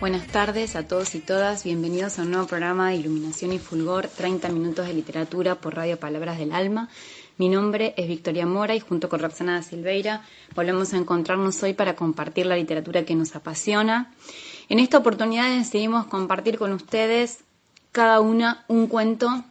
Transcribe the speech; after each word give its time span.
Buenas 0.00 0.28
tardes 0.28 0.76
a 0.76 0.86
todos 0.86 1.16
y 1.16 1.18
todas, 1.18 1.64
bienvenidos 1.64 2.18
a 2.18 2.22
un 2.22 2.30
nuevo 2.30 2.46
programa 2.46 2.90
de 2.90 2.96
Iluminación 2.98 3.52
y 3.52 3.58
Fulgor, 3.58 4.06
30 4.06 4.48
minutos 4.50 4.86
de 4.86 4.94
literatura 4.94 5.56
por 5.56 5.74
Radio 5.74 5.98
Palabras 5.98 6.38
del 6.38 6.52
Alma. 6.52 6.88
Mi 7.36 7.48
nombre 7.48 7.94
es 7.96 8.06
Victoria 8.06 8.46
Mora 8.46 8.76
y 8.76 8.80
junto 8.80 9.08
con 9.08 9.18
Roxana 9.18 9.54
da 9.54 9.62
Silveira 9.62 10.22
volvemos 10.54 10.94
a 10.94 10.98
encontrarnos 10.98 11.60
hoy 11.64 11.74
para 11.74 11.96
compartir 11.96 12.46
la 12.46 12.54
literatura 12.54 13.04
que 13.04 13.16
nos 13.16 13.34
apasiona. 13.34 14.14
En 14.68 14.78
esta 14.78 14.98
oportunidad 14.98 15.50
decidimos 15.58 16.06
compartir 16.06 16.58
con 16.58 16.72
ustedes 16.74 17.40
cada 17.90 18.20
una 18.20 18.64
un 18.68 18.86
cuento 18.86 19.42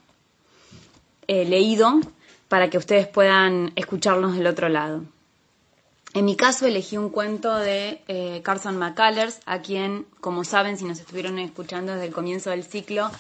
eh, 1.28 1.44
leído 1.44 2.00
para 2.48 2.70
que 2.70 2.78
ustedes 2.78 3.06
puedan 3.06 3.74
escucharnos 3.76 4.38
del 4.38 4.48
otro 4.48 4.70
lado. 4.70 5.04
En 6.18 6.26
mi 6.26 6.36
caso 6.36 6.66
elegí 6.66 6.98
un 6.98 7.10
cuento 7.10 7.56
de 7.56 8.02
eh, 8.08 8.42
Carson 8.44 8.76
McCullers, 8.76 9.40
a 9.46 9.62
quien, 9.62 10.08
como 10.20 10.44
saben, 10.44 10.76
si 10.76 10.84
nos 10.84 11.00
estuvieron 11.00 11.38
escuchando 11.38 11.94
desde 11.94 12.08
el 12.08 12.12
comienzo 12.12 12.50
del 12.50 12.64
ciclo, 12.64 13.12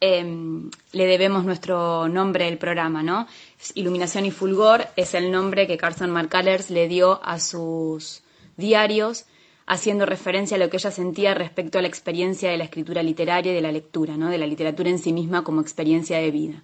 em, 0.00 0.70
le 0.92 1.06
debemos 1.06 1.44
nuestro 1.44 2.06
nombre 2.06 2.44
del 2.44 2.56
programa, 2.56 3.02
¿no? 3.02 3.26
Iluminación 3.74 4.24
y 4.24 4.30
Fulgor 4.30 4.86
es 4.94 5.14
el 5.14 5.32
nombre 5.32 5.66
que 5.66 5.76
Carson 5.76 6.12
McCullers 6.12 6.70
le 6.70 6.86
dio 6.86 7.20
a 7.24 7.40
sus 7.40 8.22
diarios, 8.56 9.24
haciendo 9.66 10.06
referencia 10.06 10.58
a 10.58 10.60
lo 10.60 10.70
que 10.70 10.76
ella 10.76 10.92
sentía 10.92 11.34
respecto 11.34 11.80
a 11.80 11.82
la 11.82 11.88
experiencia 11.88 12.52
de 12.52 12.58
la 12.58 12.64
escritura 12.64 13.02
literaria 13.02 13.50
y 13.50 13.56
de 13.56 13.62
la 13.62 13.72
lectura, 13.72 14.16
¿no? 14.16 14.30
De 14.30 14.38
la 14.38 14.46
literatura 14.46 14.88
en 14.90 15.00
sí 15.00 15.12
misma 15.12 15.42
como 15.42 15.60
experiencia 15.60 16.18
de 16.18 16.30
vida 16.30 16.62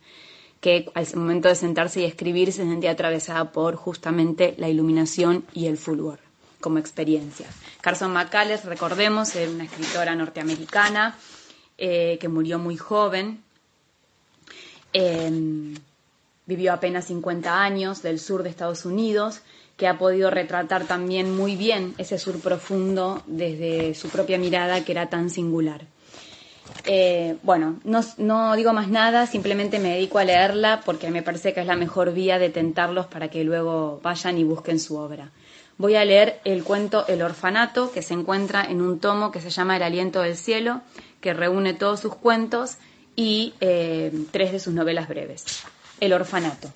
que 0.64 0.90
al 0.94 1.06
momento 1.16 1.48
de 1.48 1.56
sentarse 1.56 2.00
y 2.00 2.04
escribir 2.04 2.50
se 2.50 2.62
sentía 2.62 2.92
atravesada 2.92 3.52
por 3.52 3.76
justamente 3.76 4.54
la 4.56 4.70
iluminación 4.70 5.44
y 5.52 5.66
el 5.66 5.76
fulgor 5.76 6.20
como 6.58 6.78
experiencia. 6.78 7.46
Carson 7.82 8.14
McCullers, 8.14 8.64
recordemos, 8.64 9.36
era 9.36 9.50
una 9.50 9.64
escritora 9.64 10.14
norteamericana 10.14 11.18
eh, 11.76 12.16
que 12.18 12.28
murió 12.28 12.58
muy 12.58 12.78
joven, 12.78 13.42
eh, 14.94 15.74
vivió 16.46 16.72
apenas 16.72 17.08
50 17.08 17.62
años 17.62 18.00
del 18.00 18.18
sur 18.18 18.42
de 18.42 18.48
Estados 18.48 18.86
Unidos, 18.86 19.42
que 19.76 19.86
ha 19.86 19.98
podido 19.98 20.30
retratar 20.30 20.86
también 20.86 21.36
muy 21.36 21.56
bien 21.56 21.94
ese 21.98 22.18
sur 22.18 22.40
profundo 22.40 23.22
desde 23.26 23.94
su 23.94 24.08
propia 24.08 24.38
mirada 24.38 24.82
que 24.82 24.92
era 24.92 25.10
tan 25.10 25.28
singular. 25.28 25.84
Eh, 26.86 27.36
bueno, 27.42 27.80
no, 27.84 28.56
digo 28.56 28.72
más 28.72 28.88
nada, 28.88 29.26
simplemente 29.26 29.78
me 29.78 29.90
dedico 29.90 30.18
a 30.18 30.24
leerla 30.24 30.82
porque 30.84 31.10
me 31.10 31.22
parece 31.22 31.54
que 31.54 31.60
es 31.60 31.66
la 31.66 31.76
mejor 31.76 32.12
vía 32.12 32.38
de 32.38 32.50
tentarlos 32.50 33.06
para 33.06 33.28
que 33.28 33.44
luego 33.44 34.00
vayan 34.02 34.38
y 34.38 34.44
busquen 34.44 34.78
su 34.78 34.96
obra. 34.96 35.30
Voy 35.76 35.96
a 35.96 36.04
leer 36.04 36.40
el 36.44 36.62
cuento 36.62 37.06
El 37.08 37.22
orfanato, 37.22 37.90
que 37.90 38.02
se 38.02 38.14
encuentra 38.14 38.64
en 38.64 38.80
un 38.80 39.00
tomo 39.00 39.32
que 39.32 39.40
se 39.40 39.50
llama 39.50 39.76
El 39.76 39.82
aliento 39.82 40.20
del 40.20 40.36
cielo, 40.36 40.82
que 41.20 41.34
reúne 41.34 41.74
todos 41.74 42.00
sus 42.00 42.14
cuentos 42.14 42.76
y 43.16 43.54
eh, 43.60 44.12
tres 44.30 44.52
de 44.52 44.60
sus 44.60 44.74
novelas 44.74 45.08
breves. 45.08 45.44
El 46.00 46.12
orfanato. 46.12 46.70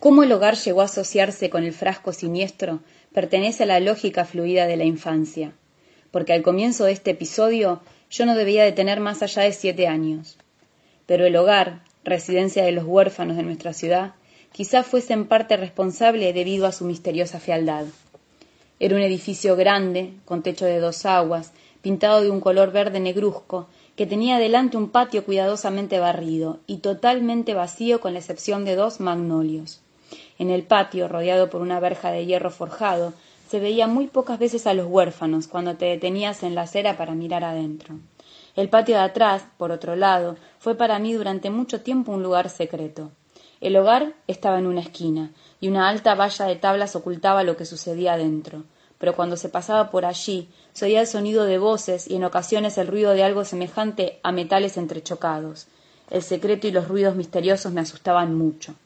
Cómo 0.00 0.22
el 0.22 0.32
hogar 0.32 0.56
llegó 0.56 0.80
a 0.80 0.86
asociarse 0.86 1.50
con 1.50 1.62
el 1.62 1.74
frasco 1.74 2.12
siniestro 2.12 2.80
pertenece 3.12 3.64
a 3.64 3.66
la 3.66 3.80
lógica 3.80 4.24
fluida 4.24 4.66
de 4.66 4.76
la 4.76 4.84
infancia, 4.84 5.52
porque 6.10 6.32
al 6.32 6.42
comienzo 6.42 6.84
de 6.84 6.92
este 6.92 7.10
episodio 7.10 7.82
yo 8.10 8.26
no 8.26 8.34
debía 8.34 8.64
de 8.64 8.72
tener 8.72 9.00
más 9.00 9.22
allá 9.22 9.42
de 9.42 9.52
siete 9.52 9.86
años. 9.86 10.36
Pero 11.06 11.26
el 11.26 11.36
hogar, 11.36 11.82
residencia 12.04 12.64
de 12.64 12.72
los 12.72 12.84
huérfanos 12.84 13.36
de 13.36 13.44
nuestra 13.44 13.72
ciudad, 13.72 14.14
quizá 14.52 14.82
fuese 14.82 15.12
en 15.12 15.26
parte 15.26 15.56
responsable 15.56 16.32
debido 16.32 16.66
a 16.66 16.72
su 16.72 16.84
misteriosa 16.84 17.38
fealdad. 17.38 17.86
Era 18.80 18.96
un 18.96 19.02
edificio 19.02 19.56
grande, 19.56 20.14
con 20.24 20.42
techo 20.42 20.64
de 20.64 20.80
dos 20.80 21.06
aguas, 21.06 21.52
pintado 21.82 22.20
de 22.20 22.30
un 22.30 22.40
color 22.40 22.72
verde 22.72 22.98
negruzco, 22.98 23.68
que 23.94 24.06
tenía 24.06 24.38
delante 24.38 24.76
un 24.76 24.88
patio 24.88 25.24
cuidadosamente 25.24 25.98
barrido 25.98 26.58
y 26.66 26.78
totalmente 26.78 27.54
vacío 27.54 28.00
con 28.00 28.14
la 28.14 28.18
excepción 28.18 28.64
de 28.64 28.74
dos 28.74 28.98
magnolios. 28.98 29.82
En 30.38 30.50
el 30.50 30.62
patio, 30.62 31.06
rodeado 31.06 31.50
por 31.50 31.60
una 31.60 31.80
verja 31.80 32.10
de 32.10 32.24
hierro 32.24 32.50
forjado, 32.50 33.12
se 33.50 33.58
veía 33.58 33.88
muy 33.88 34.06
pocas 34.06 34.38
veces 34.38 34.68
a 34.68 34.74
los 34.74 34.86
huérfanos 34.86 35.48
cuando 35.48 35.74
te 35.74 35.86
detenías 35.86 36.44
en 36.44 36.54
la 36.54 36.62
acera 36.62 36.96
para 36.96 37.16
mirar 37.16 37.42
adentro. 37.42 37.96
El 38.54 38.68
patio 38.68 38.94
de 38.94 39.02
atrás, 39.02 39.42
por 39.58 39.72
otro 39.72 39.96
lado, 39.96 40.36
fue 40.60 40.76
para 40.76 41.00
mí 41.00 41.14
durante 41.14 41.50
mucho 41.50 41.80
tiempo 41.80 42.12
un 42.12 42.22
lugar 42.22 42.48
secreto. 42.48 43.10
El 43.60 43.76
hogar 43.76 44.14
estaba 44.28 44.60
en 44.60 44.68
una 44.68 44.82
esquina, 44.82 45.32
y 45.60 45.66
una 45.66 45.88
alta 45.88 46.14
valla 46.14 46.44
de 46.44 46.54
tablas 46.54 46.94
ocultaba 46.94 47.42
lo 47.42 47.56
que 47.56 47.64
sucedía 47.64 48.12
adentro. 48.12 48.62
Pero 48.98 49.16
cuando 49.16 49.36
se 49.36 49.48
pasaba 49.48 49.90
por 49.90 50.04
allí, 50.04 50.48
se 50.72 50.84
oía 50.84 51.00
el 51.00 51.08
sonido 51.08 51.44
de 51.44 51.58
voces 51.58 52.08
y 52.08 52.14
en 52.14 52.24
ocasiones 52.24 52.78
el 52.78 52.86
ruido 52.86 53.14
de 53.14 53.24
algo 53.24 53.44
semejante 53.44 54.20
a 54.22 54.30
metales 54.30 54.76
entrechocados. 54.76 55.66
El 56.08 56.22
secreto 56.22 56.68
y 56.68 56.70
los 56.70 56.86
ruidos 56.86 57.16
misteriosos 57.16 57.72
me 57.72 57.80
asustaban 57.80 58.32
mucho. 58.32 58.76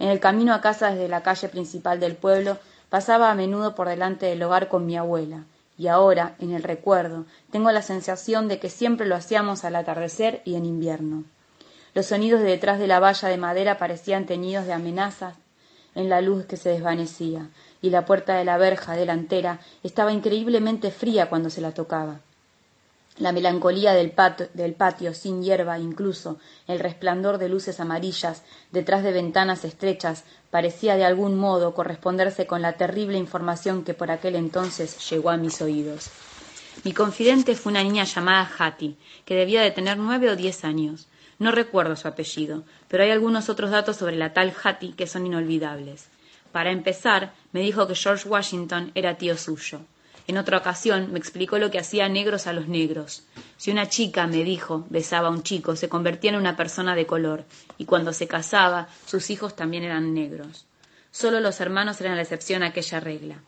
En 0.00 0.08
el 0.08 0.18
camino 0.18 0.52
a 0.52 0.60
casa 0.60 0.90
desde 0.90 1.06
la 1.06 1.22
calle 1.22 1.48
principal 1.48 2.00
del 2.00 2.16
pueblo 2.16 2.58
Pasaba 2.90 3.30
a 3.30 3.34
menudo 3.34 3.74
por 3.74 3.88
delante 3.88 4.26
del 4.26 4.42
hogar 4.42 4.68
con 4.68 4.84
mi 4.84 4.96
abuela, 4.96 5.44
y 5.78 5.86
ahora, 5.86 6.34
en 6.40 6.52
el 6.52 6.62
recuerdo, 6.62 7.24
tengo 7.50 7.70
la 7.70 7.82
sensación 7.82 8.48
de 8.48 8.58
que 8.58 8.68
siempre 8.68 9.06
lo 9.06 9.14
hacíamos 9.14 9.64
al 9.64 9.76
atardecer 9.76 10.42
y 10.44 10.56
en 10.56 10.66
invierno. 10.66 11.24
Los 11.94 12.06
sonidos 12.06 12.40
de 12.40 12.48
detrás 12.48 12.78
de 12.78 12.86
la 12.86 13.00
valla 13.00 13.28
de 13.28 13.38
madera 13.38 13.78
parecían 13.78 14.26
teñidos 14.26 14.66
de 14.66 14.72
amenazas 14.72 15.36
en 15.94 16.08
la 16.08 16.20
luz 16.20 16.46
que 16.46 16.56
se 16.56 16.70
desvanecía, 16.70 17.48
y 17.80 17.90
la 17.90 18.04
puerta 18.04 18.34
de 18.34 18.44
la 18.44 18.58
verja 18.58 18.94
delantera 18.94 19.60
estaba 19.82 20.12
increíblemente 20.12 20.90
fría 20.90 21.28
cuando 21.28 21.48
se 21.48 21.60
la 21.60 21.72
tocaba. 21.72 22.20
La 23.18 23.32
melancolía 23.32 23.92
del, 23.92 24.14
del 24.54 24.74
patio, 24.74 25.12
sin 25.14 25.42
hierba 25.42 25.78
incluso, 25.78 26.38
el 26.66 26.78
resplandor 26.78 27.38
de 27.38 27.48
luces 27.48 27.80
amarillas 27.80 28.42
detrás 28.70 29.02
de 29.02 29.12
ventanas 29.12 29.64
estrechas, 29.64 30.24
parecía 30.50 30.96
de 30.96 31.04
algún 31.04 31.36
modo 31.36 31.74
corresponderse 31.74 32.46
con 32.46 32.62
la 32.62 32.74
terrible 32.74 33.18
información 33.18 33.84
que 33.84 33.94
por 33.94 34.10
aquel 34.10 34.36
entonces 34.36 35.10
llegó 35.10 35.30
a 35.30 35.36
mis 35.36 35.60
oídos. 35.60 36.10
Mi 36.84 36.92
confidente 36.92 37.56
fue 37.56 37.72
una 37.72 37.82
niña 37.82 38.04
llamada 38.04 38.50
Hattie, 38.58 38.96
que 39.24 39.34
debía 39.34 39.60
de 39.60 39.70
tener 39.70 39.98
nueve 39.98 40.30
o 40.30 40.36
diez 40.36 40.64
años. 40.64 41.08
No 41.38 41.52
recuerdo 41.52 41.96
su 41.96 42.08
apellido, 42.08 42.64
pero 42.88 43.02
hay 43.02 43.10
algunos 43.10 43.48
otros 43.48 43.70
datos 43.70 43.96
sobre 43.96 44.16
la 44.16 44.32
tal 44.32 44.54
Hattie 44.62 44.94
que 44.94 45.06
son 45.06 45.26
inolvidables. 45.26 46.08
Para 46.52 46.70
empezar, 46.70 47.32
me 47.52 47.60
dijo 47.60 47.86
que 47.86 47.94
George 47.94 48.28
Washington 48.28 48.92
era 48.94 49.18
tío 49.18 49.36
suyo. 49.36 49.80
En 50.26 50.38
otra 50.38 50.58
ocasión 50.58 51.12
me 51.12 51.18
explicó 51.18 51.58
lo 51.58 51.70
que 51.70 51.78
hacía 51.78 52.08
negros 52.08 52.46
a 52.46 52.52
los 52.52 52.68
negros. 52.68 53.24
Si 53.56 53.70
una 53.70 53.88
chica, 53.88 54.26
me 54.26 54.44
dijo, 54.44 54.86
besaba 54.90 55.28
a 55.28 55.30
un 55.30 55.42
chico, 55.42 55.76
se 55.76 55.88
convertía 55.88 56.30
en 56.30 56.36
una 56.36 56.56
persona 56.56 56.94
de 56.94 57.06
color, 57.06 57.44
y 57.78 57.84
cuando 57.84 58.12
se 58.12 58.28
casaba, 58.28 58.88
sus 59.06 59.30
hijos 59.30 59.56
también 59.56 59.84
eran 59.84 60.14
negros. 60.14 60.66
Solo 61.10 61.40
los 61.40 61.60
hermanos 61.60 62.00
eran 62.00 62.16
la 62.16 62.22
excepción 62.22 62.62
a 62.62 62.66
aquella 62.66 63.00
regla. 63.00 63.42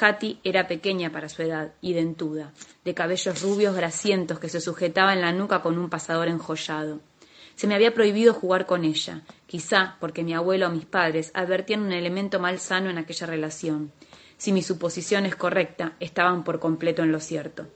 Hattie 0.00 0.38
era 0.42 0.66
pequeña 0.66 1.12
para 1.12 1.28
su 1.28 1.42
edad 1.42 1.72
y 1.82 1.92
dentuda, 1.92 2.52
de 2.84 2.94
cabellos 2.94 3.42
rubios 3.42 3.76
grasientos 3.76 4.38
que 4.38 4.48
se 4.48 4.60
sujetaba 4.60 5.12
en 5.12 5.20
la 5.20 5.32
nuca 5.32 5.60
con 5.60 5.78
un 5.78 5.90
pasador 5.90 6.28
enjollado. 6.28 7.00
Se 7.54 7.66
me 7.66 7.74
había 7.74 7.92
prohibido 7.92 8.32
jugar 8.32 8.64
con 8.64 8.84
ella, 8.84 9.20
quizá 9.46 9.96
porque 10.00 10.24
mi 10.24 10.32
abuelo 10.32 10.68
o 10.68 10.70
mis 10.70 10.86
padres 10.86 11.30
advertían 11.34 11.82
un 11.82 11.92
elemento 11.92 12.40
malsano 12.40 12.88
en 12.88 12.96
aquella 12.96 13.26
relación, 13.26 13.92
si 14.36 14.52
mi 14.52 14.62
suposición 14.62 15.26
es 15.26 15.36
correcta, 15.36 15.92
estaban 16.00 16.44
por 16.44 16.58
completo 16.58 17.02
en 17.02 17.12
lo 17.12 17.20
cierto. 17.20 17.66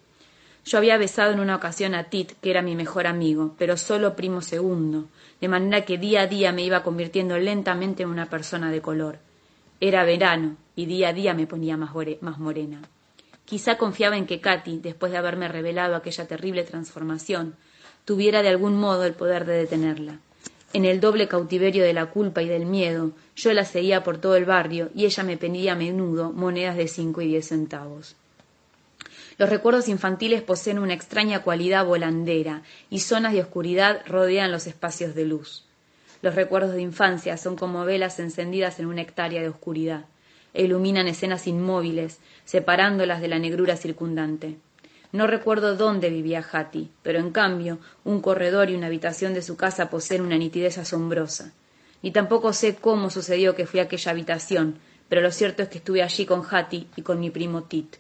Yo 0.65 0.79
había 0.79 0.99
besado 0.99 1.33
en 1.33 1.39
una 1.39 1.55
ocasión 1.55 1.95
a 1.95 2.11
Tit, 2.11 2.33
que 2.41 2.51
era 2.51 2.61
mi 2.61 2.75
mejor 2.75 3.07
amigo, 3.07 3.55
pero 3.57 3.77
solo 3.77 4.17
primo 4.17 4.41
segundo, 4.41 5.07
de 5.41 5.47
manera 5.47 5.85
que 5.85 5.97
día 5.97 6.23
a 6.23 6.27
día 6.27 6.51
me 6.51 6.63
iba 6.63 6.83
convirtiendo 6.83 7.39
lentamente 7.39 8.03
en 8.03 8.09
una 8.09 8.27
persona 8.27 8.71
de 8.73 8.81
color. 8.81 9.19
Era 9.81 10.05
verano, 10.05 10.57
y 10.75 10.87
día 10.87 11.11
a 11.11 11.13
día 11.13 11.35
me 11.35 11.47
ponía 11.47 11.77
más, 11.77 11.91
más 12.21 12.39
morena. 12.39 12.81
Quizá 13.45 13.79
confiaba 13.79 14.17
en 14.17 14.27
que 14.27 14.41
Katy, 14.41 14.79
después 14.79 15.13
de 15.13 15.19
haberme 15.19 15.47
revelado 15.47 15.95
aquella 15.95 16.27
terrible 16.27 16.65
transformación, 16.65 17.55
tuviera 18.05 18.43
de 18.43 18.49
algún 18.49 18.77
modo 18.77 19.05
el 19.05 19.15
poder 19.15 19.45
de 19.45 19.59
detenerla. 19.59 20.19
En 20.73 20.85
el 20.85 20.99
doble 20.99 21.29
cautiverio 21.29 21.85
de 21.85 21.93
la 21.93 22.07
culpa 22.07 22.43
y 22.43 22.49
del 22.49 22.67
miedo, 22.67 23.13
yo 23.37 23.53
la 23.53 23.65
seguía 23.65 24.03
por 24.03 24.19
todo 24.19 24.35
el 24.37 24.47
barrio 24.47 24.91
y 24.95 25.05
ella 25.05 25.23
me 25.23 25.37
pedía 25.37 25.73
a 25.73 25.77
menudo 25.77 26.33
monedas 26.33 26.77
de 26.77 26.89
cinco 26.89 27.21
y 27.21 27.29
diez 27.29 27.49
centavos. 27.49 28.17
Los 29.39 29.51
recuerdos 29.51 29.89
infantiles 29.89 30.43
poseen 30.43 30.79
una 30.79 30.95
extraña 30.95 31.43
cualidad 31.43 31.85
volandera 31.85 32.63
y 32.89 33.01
zonas 33.01 33.35
de 33.35 33.43
oscuridad 33.43 34.01
rodean 34.07 34.51
los 34.51 34.67
espacios 34.67 35.15
de 35.15 35.27
luz. 35.27 35.65
Los 36.23 36.35
recuerdos 36.35 36.73
de 36.73 36.81
infancia 36.81 37.37
son 37.37 37.57
como 37.57 37.85
velas 37.85 38.19
encendidas 38.19 38.81
en 38.81 38.87
una 38.87 39.03
hectárea 39.03 39.43
de 39.43 39.51
oscuridad 39.51 40.07
e 40.55 40.65
iluminan 40.65 41.07
escenas 41.07 41.47
inmóviles, 41.47 42.19
separándolas 42.47 43.21
de 43.21 43.29
la 43.29 43.39
negrura 43.39 43.77
circundante. 43.77 44.57
No 45.13 45.27
recuerdo 45.27 45.77
dónde 45.77 46.09
vivía 46.09 46.43
Hattie, 46.51 46.89
pero 47.03 47.19
en 47.19 47.31
cambio 47.31 47.79
un 48.05 48.23
corredor 48.23 48.71
y 48.71 48.75
una 48.75 48.87
habitación 48.87 49.35
de 49.35 49.43
su 49.43 49.59
casa 49.59 49.91
poseen 49.91 50.23
una 50.23 50.39
nitidez 50.39 50.79
asombrosa. 50.79 51.53
Ni 52.03 52.11
tampoco 52.11 52.53
sé 52.53 52.77
cómo 52.77 53.11
sucedió 53.11 53.55
que 53.55 53.67
fui 53.67 53.81
a 53.81 53.85
aquella 53.85 54.11
habitación, 54.13 54.79
pero 55.09 55.21
lo 55.21 55.31
cierto 55.31 55.63
es 55.63 55.69
que 55.69 55.79
estuve 55.79 56.03
allí 56.03 56.27
con 56.27 56.43
Hattie 56.49 56.87
y 56.97 57.03
con 57.03 57.21
mi 57.21 57.31
primo 57.31 57.65
Tit. 57.65 57.97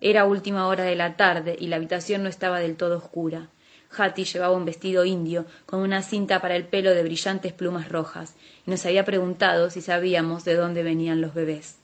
Era 0.00 0.24
última 0.24 0.66
hora 0.66 0.84
de 0.84 0.96
la 0.96 1.16
tarde 1.16 1.56
y 1.58 1.68
la 1.68 1.76
habitación 1.76 2.22
no 2.22 2.28
estaba 2.28 2.60
del 2.60 2.76
todo 2.76 2.98
oscura. 2.98 3.48
Hattie 3.96 4.24
llevaba 4.24 4.56
un 4.56 4.64
vestido 4.64 5.04
indio 5.04 5.46
con 5.64 5.80
una 5.80 6.02
cinta 6.02 6.40
para 6.40 6.56
el 6.56 6.66
pelo 6.66 6.92
de 6.92 7.02
brillantes 7.02 7.52
plumas 7.52 7.88
rojas 7.88 8.34
y 8.66 8.70
nos 8.70 8.84
había 8.84 9.04
preguntado 9.04 9.70
si 9.70 9.80
sabíamos 9.80 10.44
de 10.44 10.54
dónde 10.54 10.82
venían 10.82 11.20
los 11.20 11.34
bebés. 11.34 11.76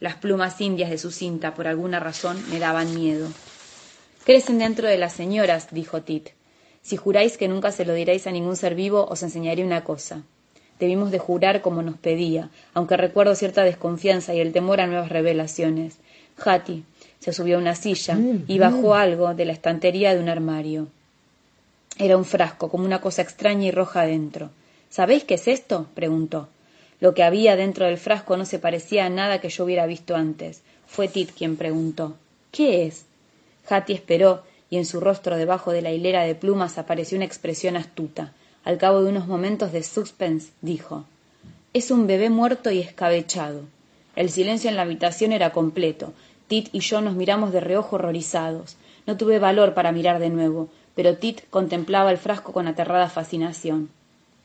Las 0.00 0.14
plumas 0.14 0.60
indias 0.60 0.90
de 0.90 0.98
su 0.98 1.10
cinta, 1.10 1.54
por 1.54 1.66
alguna 1.66 1.98
razón, 2.00 2.42
me 2.50 2.58
daban 2.58 2.94
miedo. 2.94 3.28
Crecen 4.24 4.58
dentro 4.58 4.86
de 4.86 4.98
las 4.98 5.12
señoras, 5.12 5.68
dijo 5.72 6.02
Tit. 6.02 6.30
Si 6.82 6.96
juráis 6.96 7.36
que 7.36 7.48
nunca 7.48 7.72
se 7.72 7.84
lo 7.84 7.92
diréis 7.92 8.26
a 8.26 8.30
ningún 8.30 8.56
ser 8.56 8.74
vivo, 8.74 9.06
os 9.10 9.22
enseñaré 9.22 9.64
una 9.64 9.84
cosa. 9.84 10.22
Debimos 10.78 11.10
de 11.10 11.18
jurar 11.18 11.60
como 11.60 11.82
nos 11.82 11.96
pedía, 11.96 12.50
aunque 12.74 12.96
recuerdo 12.96 13.34
cierta 13.34 13.64
desconfianza 13.64 14.34
y 14.34 14.40
el 14.40 14.52
temor 14.52 14.80
a 14.80 14.86
nuevas 14.86 15.08
revelaciones. 15.08 15.96
Hattie, 16.42 16.84
se 17.18 17.32
subió 17.32 17.56
a 17.56 17.60
una 17.60 17.74
silla 17.74 18.16
y 18.46 18.58
bajó 18.58 18.94
algo 18.94 19.34
de 19.34 19.44
la 19.44 19.52
estantería 19.52 20.14
de 20.14 20.20
un 20.20 20.28
armario. 20.28 20.88
Era 21.98 22.16
un 22.16 22.24
frasco, 22.24 22.70
como 22.70 22.84
una 22.84 23.00
cosa 23.00 23.22
extraña 23.22 23.66
y 23.66 23.70
roja 23.72 24.02
dentro. 24.02 24.50
¿Sabéis 24.88 25.24
qué 25.24 25.34
es 25.34 25.48
esto? 25.48 25.88
preguntó. 25.94 26.48
Lo 27.00 27.14
que 27.14 27.24
había 27.24 27.56
dentro 27.56 27.86
del 27.86 27.98
frasco 27.98 28.36
no 28.36 28.44
se 28.44 28.58
parecía 28.58 29.06
a 29.06 29.10
nada 29.10 29.40
que 29.40 29.48
yo 29.48 29.64
hubiera 29.64 29.86
visto 29.86 30.14
antes. 30.14 30.62
Fue 30.86 31.08
Tit 31.08 31.30
quien 31.36 31.56
preguntó. 31.56 32.16
¿Qué 32.52 32.86
es? 32.86 33.04
Hattie 33.68 33.96
esperó, 33.96 34.42
y 34.70 34.76
en 34.76 34.86
su 34.86 35.00
rostro 35.00 35.36
debajo 35.36 35.72
de 35.72 35.82
la 35.82 35.90
hilera 35.90 36.22
de 36.22 36.34
plumas 36.34 36.78
apareció 36.78 37.16
una 37.16 37.24
expresión 37.24 37.76
astuta. 37.76 38.32
Al 38.64 38.78
cabo 38.78 39.02
de 39.02 39.10
unos 39.10 39.26
momentos 39.26 39.72
de 39.72 39.82
suspense, 39.82 40.50
dijo 40.60 41.04
Es 41.72 41.90
un 41.90 42.06
bebé 42.06 42.30
muerto 42.30 42.70
y 42.70 42.80
escabechado. 42.80 43.62
El 44.16 44.30
silencio 44.30 44.68
en 44.68 44.76
la 44.76 44.82
habitación 44.82 45.32
era 45.32 45.50
completo, 45.50 46.12
Tit 46.48 46.70
y 46.72 46.80
yo 46.80 47.02
nos 47.02 47.14
miramos 47.14 47.52
de 47.52 47.60
reojo 47.60 47.96
horrorizados. 47.96 48.76
No 49.06 49.16
tuve 49.18 49.38
valor 49.38 49.74
para 49.74 49.92
mirar 49.92 50.18
de 50.18 50.30
nuevo, 50.30 50.68
pero 50.94 51.16
Tit 51.16 51.42
contemplaba 51.50 52.10
el 52.10 52.18
frasco 52.18 52.52
con 52.52 52.66
aterrada 52.66 53.08
fascinación. 53.10 53.90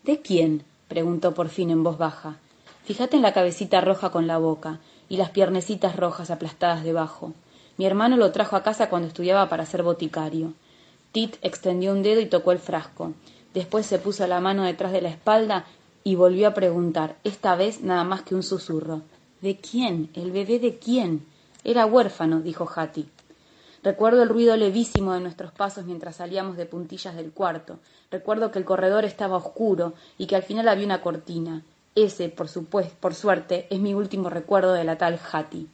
¿De 0.03 0.19
quién? 0.19 0.63
preguntó 0.89 1.33
por 1.33 1.47
fin 1.47 1.69
en 1.69 1.83
voz 1.83 1.97
baja. 1.97 2.35
Fíjate 2.83 3.15
en 3.15 3.21
la 3.21 3.33
cabecita 3.33 3.79
roja 3.79 4.11
con 4.11 4.27
la 4.27 4.37
boca 4.37 4.79
y 5.07 5.15
las 5.15 5.29
piernecitas 5.29 5.95
rojas 5.95 6.29
aplastadas 6.29 6.83
debajo. 6.83 7.33
Mi 7.77 7.85
hermano 7.85 8.17
lo 8.17 8.31
trajo 8.31 8.57
a 8.57 8.63
casa 8.63 8.89
cuando 8.89 9.07
estudiaba 9.07 9.47
para 9.47 9.65
ser 9.65 9.81
boticario. 9.81 10.53
Tit 11.13 11.37
extendió 11.41 11.93
un 11.93 12.03
dedo 12.03 12.19
y 12.19 12.25
tocó 12.25 12.51
el 12.51 12.59
frasco. 12.59 13.13
Después 13.53 13.85
se 13.85 13.99
puso 13.99 14.25
la 14.27 14.39
mano 14.39 14.63
detrás 14.63 14.91
de 14.91 15.01
la 15.01 15.09
espalda 15.09 15.65
y 16.03 16.15
volvió 16.15 16.47
a 16.47 16.53
preguntar, 16.53 17.17
esta 17.23 17.55
vez 17.55 17.81
nada 17.81 18.03
más 18.03 18.23
que 18.23 18.35
un 18.35 18.43
susurro. 18.43 19.01
¿De 19.41 19.57
quién? 19.57 20.09
¿El 20.13 20.31
bebé 20.31 20.59
de 20.59 20.77
quién? 20.77 21.25
Era 21.63 21.85
huérfano, 21.85 22.41
dijo 22.41 22.69
Hattie. 22.73 23.05
Recuerdo 23.83 24.23
el 24.23 24.29
ruido 24.29 24.55
levísimo 24.55 25.13
de 25.13 25.19
nuestros 25.19 25.51
pasos 25.51 25.85
mientras 25.85 26.15
salíamos 26.15 26.55
de 26.55 26.65
puntillas 26.65 27.15
del 27.15 27.31
cuarto. 27.31 27.79
Recuerdo 28.09 28.49
que 28.49 28.59
el 28.59 28.65
corredor 28.65 29.03
estaba 29.03 29.37
oscuro 29.37 29.93
y 30.17 30.25
que 30.25 30.37
al 30.37 30.43
final 30.43 30.67
había 30.69 30.85
una 30.85 31.01
cortina. 31.01 31.63
Ese, 31.93 32.29
por 32.29 32.47
supuesto, 32.47 32.95
por 32.99 33.13
suerte, 33.13 33.67
es 33.69 33.79
mi 33.79 33.93
último 33.93 34.29
recuerdo 34.29 34.73
de 34.73 34.85
la 34.85 34.97
tal 34.97 35.19
Hattie. 35.31 35.67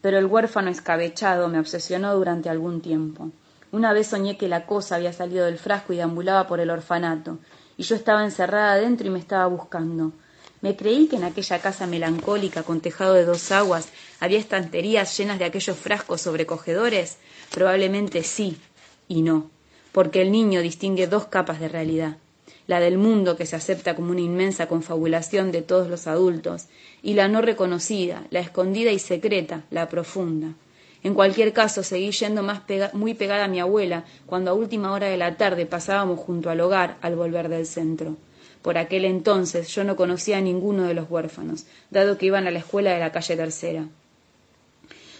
Pero 0.00 0.18
el 0.18 0.26
huérfano 0.26 0.70
escabechado 0.70 1.48
me 1.48 1.58
obsesionó 1.58 2.14
durante 2.14 2.48
algún 2.48 2.80
tiempo. 2.80 3.30
Una 3.76 3.92
vez 3.92 4.06
soñé 4.06 4.38
que 4.38 4.48
la 4.48 4.64
cosa 4.64 4.96
había 4.96 5.12
salido 5.12 5.44
del 5.44 5.58
frasco 5.58 5.92
y 5.92 5.96
deambulaba 5.96 6.46
por 6.46 6.60
el 6.60 6.70
orfanato, 6.70 7.40
y 7.76 7.82
yo 7.82 7.94
estaba 7.94 8.24
encerrada 8.24 8.72
adentro 8.72 9.06
y 9.06 9.10
me 9.10 9.18
estaba 9.18 9.46
buscando. 9.48 10.12
Me 10.62 10.76
creí 10.76 11.08
que 11.08 11.16
en 11.16 11.24
aquella 11.24 11.58
casa 11.58 11.86
melancólica 11.86 12.62
con 12.62 12.80
tejado 12.80 13.12
de 13.12 13.26
dos 13.26 13.52
aguas 13.52 13.90
había 14.18 14.38
estanterías 14.38 15.14
llenas 15.18 15.38
de 15.38 15.44
aquellos 15.44 15.76
frascos 15.76 16.22
sobrecogedores. 16.22 17.18
Probablemente 17.52 18.22
sí 18.22 18.56
y 19.08 19.20
no, 19.20 19.50
porque 19.92 20.22
el 20.22 20.32
niño 20.32 20.62
distingue 20.62 21.06
dos 21.06 21.26
capas 21.26 21.60
de 21.60 21.68
realidad 21.68 22.16
la 22.66 22.80
del 22.80 22.98
mundo 22.98 23.36
que 23.36 23.46
se 23.46 23.54
acepta 23.54 23.94
como 23.94 24.10
una 24.10 24.22
inmensa 24.22 24.66
confabulación 24.66 25.52
de 25.52 25.62
todos 25.62 25.88
los 25.88 26.08
adultos, 26.08 26.64
y 27.00 27.14
la 27.14 27.28
no 27.28 27.40
reconocida, 27.40 28.24
la 28.30 28.40
escondida 28.40 28.90
y 28.90 28.98
secreta, 28.98 29.62
la 29.70 29.88
profunda. 29.88 30.48
En 31.06 31.14
cualquier 31.14 31.52
caso, 31.52 31.84
seguí 31.84 32.10
yendo 32.10 32.42
más 32.42 32.62
muy 32.92 33.14
pegada 33.14 33.44
a 33.44 33.48
mi 33.54 33.60
abuela 33.60 34.04
cuando 34.26 34.50
a 34.50 34.54
última 34.54 34.90
hora 34.90 35.06
de 35.06 35.16
la 35.16 35.36
tarde 35.36 35.64
pasábamos 35.64 36.18
junto 36.18 36.50
al 36.50 36.60
hogar 36.60 36.96
al 37.00 37.14
volver 37.14 37.48
del 37.48 37.64
centro. 37.64 38.16
Por 38.60 38.76
aquel 38.76 39.04
entonces 39.04 39.68
yo 39.68 39.84
no 39.84 39.94
conocía 39.94 40.38
a 40.38 40.40
ninguno 40.40 40.82
de 40.82 40.94
los 40.94 41.08
huérfanos, 41.08 41.66
dado 41.92 42.18
que 42.18 42.26
iban 42.26 42.48
a 42.48 42.50
la 42.50 42.58
escuela 42.58 42.90
de 42.90 42.98
la 42.98 43.12
calle 43.12 43.36
Tercera. 43.36 43.86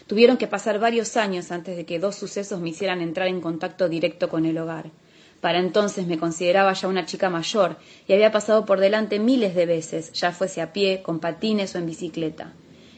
Tuvieron 0.09 0.39
que 0.39 0.49
pasar 0.49 0.81
varios 0.81 1.17
años 1.17 1.53
antes 1.53 1.77
de 1.77 1.87
que 1.87 2.01
dos 2.01 2.17
sucesos 2.17 2.59
me 2.61 2.71
hicieran 2.71 3.01
entrar 3.01 3.29
en 3.29 3.41
contacto 3.41 3.89
directo 3.89 4.29
con 4.29 4.45
el 4.45 4.59
hogar. 4.59 4.87
Para 5.41 5.61
entonces 5.61 6.09
me 6.09 6.19
consideraba 6.19 6.73
ya 6.73 6.89
una 6.89 7.07
chica 7.07 7.31
mayor 7.31 7.77
y 8.09 8.13
había 8.13 8.33
pasado 8.33 8.67
por 8.67 8.81
delante 8.81 9.21
miles 9.21 9.55
de 9.55 9.67
veces, 9.67 10.13
ya 10.15 10.33
fuese 10.33 10.63
a 10.63 10.73
pie, 10.73 11.03
con 11.05 11.21
patines 11.21 11.77
o 11.77 11.79
en 11.79 11.87
bicicleta. 11.87 12.55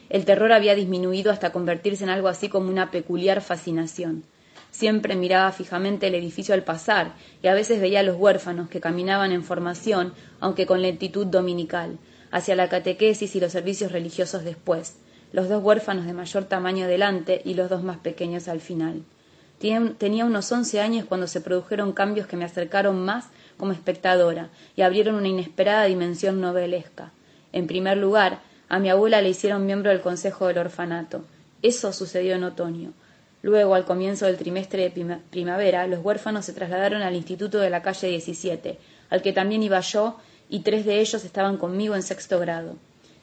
El 0.09 0.25
terror 0.25 0.51
había 0.51 0.75
disminuido 0.75 1.31
hasta 1.31 1.51
convertirse 1.51 2.03
en 2.03 2.09
algo 2.09 2.27
así 2.27 2.49
como 2.49 2.69
una 2.69 2.91
peculiar 2.91 3.41
fascinación. 3.41 4.23
Siempre 4.71 5.15
miraba 5.15 5.51
fijamente 5.51 6.07
el 6.07 6.15
edificio 6.15 6.53
al 6.53 6.63
pasar 6.63 7.13
y 7.41 7.47
a 7.47 7.53
veces 7.53 7.79
veía 7.79 8.01
a 8.01 8.03
los 8.03 8.17
huérfanos 8.17 8.69
que 8.69 8.79
caminaban 8.79 9.31
en 9.31 9.43
formación, 9.43 10.13
aunque 10.39 10.65
con 10.65 10.81
lentitud 10.81 11.25
dominical, 11.25 11.97
hacia 12.31 12.55
la 12.55 12.69
catequesis 12.69 13.35
y 13.35 13.39
los 13.39 13.51
servicios 13.51 13.91
religiosos 13.91 14.43
después, 14.43 14.97
los 15.31 15.49
dos 15.49 15.63
huérfanos 15.63 16.05
de 16.05 16.13
mayor 16.13 16.45
tamaño 16.45 16.87
delante 16.87 17.41
y 17.45 17.53
los 17.53 17.69
dos 17.69 17.83
más 17.83 17.97
pequeños 17.97 18.47
al 18.47 18.61
final. 18.61 19.03
Tenía 19.59 20.25
unos 20.25 20.51
once 20.51 20.79
años 20.79 21.05
cuando 21.05 21.27
se 21.27 21.41
produjeron 21.41 21.91
cambios 21.91 22.27
que 22.27 22.37
me 22.37 22.45
acercaron 22.45 23.03
más 23.03 23.27
como 23.57 23.73
espectadora 23.73 24.49
y 24.75 24.83
abrieron 24.83 25.15
una 25.15 25.27
inesperada 25.27 25.85
dimensión 25.85 26.39
novelesca. 26.39 27.11
En 27.51 27.67
primer 27.67 27.97
lugar, 27.97 28.39
a 28.69 28.77
mi 28.77 28.89
abuela 28.89 29.21
le 29.21 29.29
hicieron 29.29 29.65
miembro 29.65 29.89
del 29.89 30.01
Consejo 30.01 30.47
del 30.47 30.59
Orfanato. 30.59 31.25
Eso 31.63 31.91
sucedió 31.91 32.35
en 32.35 32.43
otoño. 32.43 32.93
Luego, 33.41 33.73
al 33.73 33.83
comienzo 33.83 34.27
del 34.27 34.37
trimestre 34.37 34.89
de 34.89 35.17
primavera, 35.31 35.87
los 35.87 36.05
huérfanos 36.05 36.45
se 36.45 36.53
trasladaron 36.53 37.01
al 37.01 37.15
instituto 37.15 37.57
de 37.57 37.71
la 37.71 37.81
calle 37.81 38.09
17, 38.09 38.77
al 39.09 39.21
que 39.23 39.33
también 39.33 39.63
iba 39.63 39.79
yo, 39.79 40.19
y 40.49 40.59
tres 40.59 40.85
de 40.85 40.99
ellos 40.99 41.23
estaban 41.25 41.57
conmigo 41.57 41.95
en 41.95 42.03
sexto 42.03 42.39
grado. 42.39 42.75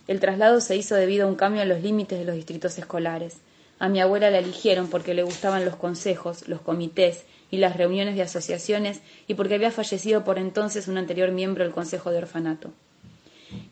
El 0.09 0.19
traslado 0.19 0.61
se 0.61 0.75
hizo 0.75 0.97
debido 0.97 1.27
a 1.27 1.31
un 1.31 1.37
cambio 1.37 1.63
en 1.63 1.69
los 1.69 1.81
límites 1.81 2.19
de 2.19 2.25
los 2.25 2.35
distritos 2.35 2.77
escolares. 2.77 3.37
A 3.79 3.89
mi 3.89 4.01
abuela 4.01 4.31
la 4.31 4.39
eligieron 4.39 4.89
porque 4.89 5.15
le 5.15 5.23
gustaban 5.23 5.65
los 5.65 5.77
consejos, 5.77 6.49
los 6.49 6.61
comités 6.61 7.25
y 7.53 7.59
las 7.59 7.77
reuniones 7.77 8.17
de 8.17 8.23
asociaciones 8.23 9.01
y 9.29 9.35
porque 9.35 9.55
había 9.55 9.71
fallecido 9.71 10.25
por 10.25 10.39
entonces 10.39 10.89
un 10.89 10.99
anterior 10.99 11.31
miembro 11.31 11.63
del 11.63 11.73
Consejo 11.73 12.11
de 12.11 12.19
Orfanato. 12.19 12.73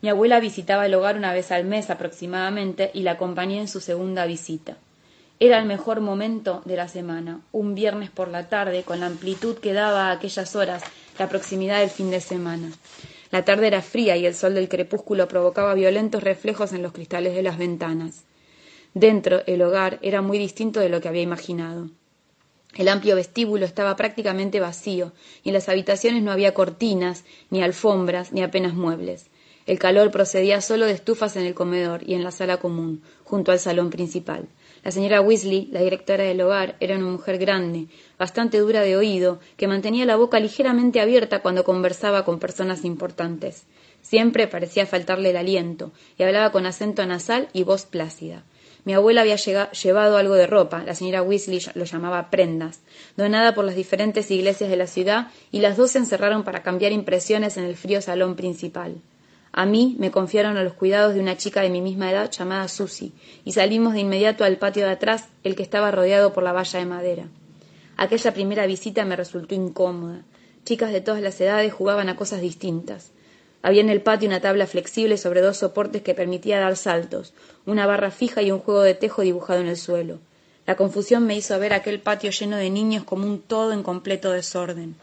Mi 0.01 0.09
abuela 0.09 0.39
visitaba 0.39 0.85
el 0.85 0.93
hogar 0.93 1.17
una 1.17 1.33
vez 1.33 1.51
al 1.51 1.65
mes 1.65 1.89
aproximadamente 1.89 2.91
y 2.93 3.01
la 3.01 3.11
acompañé 3.11 3.59
en 3.59 3.67
su 3.67 3.81
segunda 3.81 4.25
visita. 4.25 4.77
Era 5.39 5.59
el 5.59 5.65
mejor 5.65 5.99
momento 5.99 6.61
de 6.63 6.77
la 6.77 6.87
semana, 6.87 7.41
un 7.51 7.75
viernes 7.75 8.09
por 8.09 8.29
la 8.29 8.47
tarde, 8.47 8.83
con 8.83 9.01
la 9.01 9.07
amplitud 9.07 9.57
que 9.57 9.73
daba 9.73 10.07
a 10.07 10.11
aquellas 10.11 10.55
horas 10.55 10.81
la 11.19 11.27
proximidad 11.27 11.81
del 11.81 11.89
fin 11.89 12.09
de 12.09 12.21
semana. 12.21 12.71
La 13.31 13.43
tarde 13.43 13.67
era 13.67 13.81
fría 13.81 14.15
y 14.15 14.25
el 14.25 14.33
sol 14.33 14.53
del 14.53 14.69
crepúsculo 14.69 15.27
provocaba 15.27 15.73
violentos 15.73 16.23
reflejos 16.23 16.71
en 16.71 16.81
los 16.81 16.93
cristales 16.93 17.35
de 17.35 17.43
las 17.43 17.57
ventanas. 17.57 18.23
Dentro, 18.93 19.41
el 19.45 19.61
hogar 19.61 19.99
era 20.01 20.21
muy 20.21 20.37
distinto 20.37 20.79
de 20.79 20.87
lo 20.87 21.01
que 21.01 21.09
había 21.09 21.21
imaginado. 21.21 21.89
El 22.75 22.87
amplio 22.87 23.17
vestíbulo 23.17 23.65
estaba 23.65 23.97
prácticamente 23.97 24.61
vacío, 24.61 25.11
y 25.43 25.49
en 25.49 25.53
las 25.53 25.67
habitaciones 25.67 26.23
no 26.23 26.31
había 26.31 26.53
cortinas, 26.53 27.25
ni 27.49 27.61
alfombras, 27.61 28.31
ni 28.31 28.41
apenas 28.41 28.73
muebles. 28.73 29.27
El 29.65 29.79
calor 29.79 30.11
procedía 30.11 30.61
solo 30.61 30.85
de 30.85 30.91
estufas 30.91 31.35
en 31.37 31.43
el 31.43 31.55
comedor 31.55 32.07
y 32.07 32.13
en 32.13 32.23
la 32.23 32.29
sala 32.29 32.57
común, 32.57 33.01
junto 33.23 33.51
al 33.51 33.57
salón 33.57 33.89
principal. 33.89 34.47
La 34.83 34.91
señora 34.91 35.21
Weasley, 35.21 35.69
la 35.71 35.81
directora 35.81 36.23
del 36.23 36.39
hogar, 36.41 36.75
era 36.79 36.95
una 36.95 37.07
mujer 37.07 37.39
grande, 37.39 37.87
bastante 38.19 38.59
dura 38.59 38.81
de 38.81 38.95
oído, 38.95 39.39
que 39.57 39.67
mantenía 39.67 40.05
la 40.05 40.17
boca 40.17 40.39
ligeramente 40.39 41.01
abierta 41.01 41.41
cuando 41.41 41.63
conversaba 41.63 42.23
con 42.25 42.37
personas 42.37 42.85
importantes. 42.85 43.63
Siempre 44.03 44.45
parecía 44.45 44.85
faltarle 44.85 45.31
el 45.31 45.37
aliento, 45.37 45.91
y 46.15 46.21
hablaba 46.21 46.51
con 46.51 46.67
acento 46.67 47.03
nasal 47.07 47.47
y 47.51 47.63
voz 47.63 47.87
plácida. 47.87 48.43
Mi 48.83 48.93
abuela 48.93 49.21
había 49.21 49.37
llevado 49.37 50.17
algo 50.17 50.35
de 50.35 50.45
ropa, 50.45 50.83
la 50.83 50.93
señora 50.93 51.23
Weasley 51.23 51.59
lo 51.73 51.85
llamaba 51.85 52.29
prendas, 52.29 52.81
donada 53.17 53.55
por 53.55 53.65
las 53.65 53.75
diferentes 53.75 54.29
iglesias 54.29 54.69
de 54.69 54.77
la 54.77 54.85
ciudad, 54.85 55.31
y 55.51 55.61
las 55.61 55.75
dos 55.75 55.89
se 55.89 55.97
encerraron 55.97 56.43
para 56.43 56.61
cambiar 56.61 56.91
impresiones 56.91 57.57
en 57.57 57.63
el 57.63 57.75
frío 57.75 57.99
salón 58.03 58.35
principal. 58.35 59.01
A 59.57 59.65
mí 59.65 59.95
me 59.99 60.11
confiaron 60.11 60.57
a 60.57 60.63
los 60.63 60.73
cuidados 60.73 61.13
de 61.13 61.21
una 61.21 61.37
chica 61.37 61.61
de 61.61 61.69
mi 61.69 61.79
misma 61.79 62.11
edad 62.11 62.29
llamada 62.29 62.67
Susie, 62.67 63.13
y 63.45 63.53
salimos 63.53 63.93
de 63.93 64.01
inmediato 64.01 64.43
al 64.43 64.57
patio 64.57 64.83
de 64.83 64.91
atrás, 64.91 65.29
el 65.45 65.55
que 65.55 65.63
estaba 65.63 65.91
rodeado 65.91 66.33
por 66.33 66.43
la 66.43 66.51
valla 66.51 66.77
de 66.77 66.85
madera. 66.85 67.23
Aquella 67.95 68.33
primera 68.33 68.65
visita 68.65 69.05
me 69.05 69.15
resultó 69.15 69.55
incómoda. 69.55 70.23
Chicas 70.65 70.91
de 70.91 70.99
todas 70.99 71.21
las 71.21 71.39
edades 71.39 71.71
jugaban 71.71 72.09
a 72.09 72.17
cosas 72.17 72.41
distintas. 72.41 73.11
Había 73.61 73.79
en 73.79 73.89
el 73.89 74.01
patio 74.01 74.27
una 74.27 74.41
tabla 74.41 74.67
flexible 74.67 75.15
sobre 75.15 75.39
dos 75.39 75.55
soportes 75.55 76.01
que 76.01 76.13
permitía 76.13 76.59
dar 76.59 76.75
saltos, 76.75 77.33
una 77.65 77.85
barra 77.85 78.11
fija 78.11 78.41
y 78.41 78.51
un 78.51 78.59
juego 78.59 78.81
de 78.81 78.93
tejo 78.93 79.21
dibujado 79.21 79.61
en 79.61 79.67
el 79.67 79.77
suelo. 79.77 80.19
La 80.67 80.75
confusión 80.75 81.25
me 81.25 81.37
hizo 81.37 81.57
ver 81.59 81.71
aquel 81.71 82.01
patio 82.01 82.31
lleno 82.31 82.57
de 82.57 82.69
niños 82.69 83.05
como 83.05 83.25
un 83.25 83.41
todo 83.41 83.71
en 83.71 83.83
completo 83.83 84.31
desorden. 84.31 84.97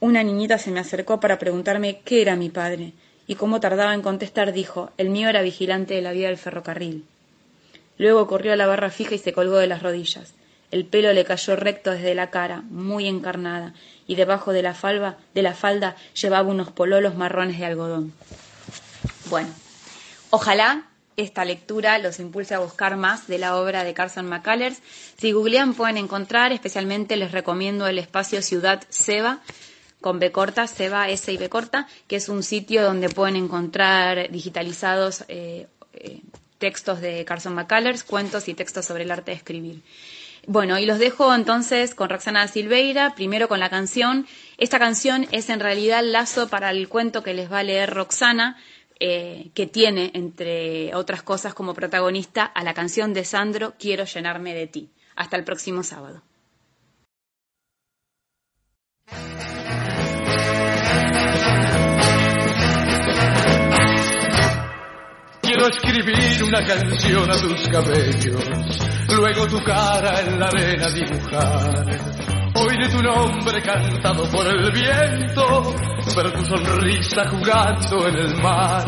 Una 0.00 0.24
niñita 0.24 0.58
se 0.58 0.72
me 0.72 0.80
acercó 0.80 1.20
para 1.20 1.38
preguntarme 1.38 2.00
qué 2.04 2.22
era 2.22 2.34
mi 2.34 2.50
padre, 2.50 2.92
y 3.26 3.36
como 3.36 3.60
tardaba 3.60 3.94
en 3.94 4.02
contestar 4.02 4.52
dijo 4.52 4.90
el 4.98 5.10
mío 5.10 5.28
era 5.28 5.42
vigilante 5.42 5.94
de 5.94 6.02
la 6.02 6.12
vía 6.12 6.28
del 6.28 6.38
ferrocarril. 6.38 7.04
Luego 7.98 8.26
corrió 8.26 8.52
a 8.52 8.56
la 8.56 8.66
barra 8.66 8.90
fija 8.90 9.14
y 9.14 9.18
se 9.18 9.32
colgó 9.32 9.56
de 9.56 9.66
las 9.66 9.82
rodillas. 9.82 10.34
El 10.70 10.84
pelo 10.84 11.12
le 11.12 11.24
cayó 11.24 11.54
recto 11.54 11.92
desde 11.92 12.14
la 12.14 12.30
cara, 12.30 12.62
muy 12.68 13.06
encarnada, 13.06 13.74
y 14.08 14.16
debajo 14.16 14.52
de 14.52 14.62
la, 14.62 14.74
falda, 14.74 15.18
de 15.32 15.42
la 15.42 15.54
falda 15.54 15.94
llevaba 16.20 16.48
unos 16.48 16.72
pololos 16.72 17.14
marrones 17.14 17.58
de 17.58 17.66
algodón. 17.66 18.12
Bueno, 19.26 19.50
ojalá 20.30 20.88
esta 21.16 21.44
lectura 21.44 21.98
los 21.98 22.18
impulse 22.18 22.54
a 22.54 22.58
buscar 22.58 22.96
más 22.96 23.28
de 23.28 23.38
la 23.38 23.56
obra 23.56 23.84
de 23.84 23.94
Carson 23.94 24.26
McCullers. 24.26 24.80
Si 25.16 25.30
googlean 25.30 25.74
pueden 25.74 25.96
encontrar, 25.96 26.52
especialmente 26.52 27.16
les 27.16 27.30
recomiendo 27.30 27.86
el 27.86 27.98
espacio 27.98 28.42
Ciudad 28.42 28.82
Seba, 28.88 29.40
con 30.04 30.18
B 30.18 30.30
corta, 30.32 30.66
Seba 30.66 31.08
S 31.08 31.32
y 31.32 31.38
B 31.38 31.48
corta, 31.48 31.88
que 32.06 32.16
es 32.16 32.28
un 32.28 32.42
sitio 32.42 32.84
donde 32.84 33.08
pueden 33.08 33.36
encontrar 33.36 34.30
digitalizados 34.30 35.24
eh, 35.28 35.66
eh, 35.94 36.20
textos 36.58 37.00
de 37.00 37.24
Carson 37.24 37.54
McCullers, 37.54 38.04
cuentos 38.04 38.46
y 38.48 38.52
textos 38.52 38.84
sobre 38.84 39.04
el 39.04 39.10
arte 39.10 39.30
de 39.30 39.38
escribir. 39.38 39.80
Bueno, 40.46 40.78
y 40.78 40.84
los 40.84 40.98
dejo 40.98 41.34
entonces 41.34 41.94
con 41.94 42.10
Roxana 42.10 42.46
Silveira, 42.48 43.14
primero 43.14 43.48
con 43.48 43.60
la 43.60 43.70
canción. 43.70 44.26
Esta 44.58 44.78
canción 44.78 45.26
es 45.32 45.48
en 45.48 45.60
realidad 45.60 46.00
el 46.00 46.12
lazo 46.12 46.48
para 46.48 46.70
el 46.70 46.86
cuento 46.90 47.22
que 47.22 47.32
les 47.32 47.50
va 47.50 47.60
a 47.60 47.62
leer 47.62 47.88
Roxana, 47.94 48.58
eh, 49.00 49.52
que 49.54 49.66
tiene, 49.66 50.10
entre 50.12 50.94
otras 50.94 51.22
cosas, 51.22 51.54
como 51.54 51.72
protagonista 51.72 52.44
a 52.44 52.62
la 52.62 52.74
canción 52.74 53.14
de 53.14 53.24
Sandro, 53.24 53.72
Quiero 53.78 54.04
llenarme 54.04 54.52
de 54.52 54.66
ti. 54.66 54.90
Hasta 55.16 55.38
el 55.38 55.44
próximo 55.44 55.82
sábado. 55.82 56.20
Escribir 65.64 66.44
una 66.44 66.62
canción 66.62 67.30
a 67.30 67.36
tus 67.38 67.68
cabellos, 67.68 68.44
luego 69.08 69.46
tu 69.46 69.62
cara 69.64 70.20
en 70.20 70.38
la 70.38 70.48
arena 70.48 70.90
dibujar. 70.90 71.86
Oír 72.54 72.90
tu 72.90 73.02
nombre 73.02 73.62
cantado 73.62 74.24
por 74.30 74.46
el 74.46 74.70
viento, 74.72 75.74
ver 76.14 76.32
tu 76.32 76.44
sonrisa 76.44 77.30
jugando 77.30 78.08
en 78.08 78.14
el 78.14 78.36
mar. 78.42 78.84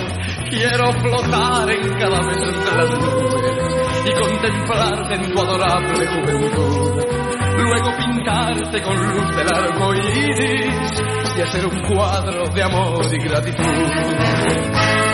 Quiero 0.50 0.92
flotar 0.92 1.70
en 1.70 1.98
cada 1.98 2.20
vez 2.20 2.42
entre 2.42 2.76
las 2.76 2.90
nubes 2.90 3.56
y 4.04 4.12
contemplarte 4.20 5.14
en 5.14 5.32
tu 5.32 5.40
adorable 5.40 6.06
juventud. 6.06 7.04
Luego 7.56 7.96
pintarte 7.96 8.82
con 8.82 9.14
luz 9.14 9.34
del 9.34 9.54
arco 9.54 9.94
iris 9.94 11.02
y 11.38 11.40
hacer 11.40 11.66
un 11.66 11.80
cuadro 11.88 12.48
de 12.48 12.62
amor 12.62 13.06
y 13.10 13.18
gratitud. 13.24 15.05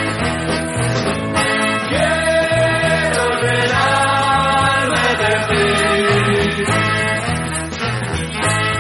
Ti. 5.49 5.63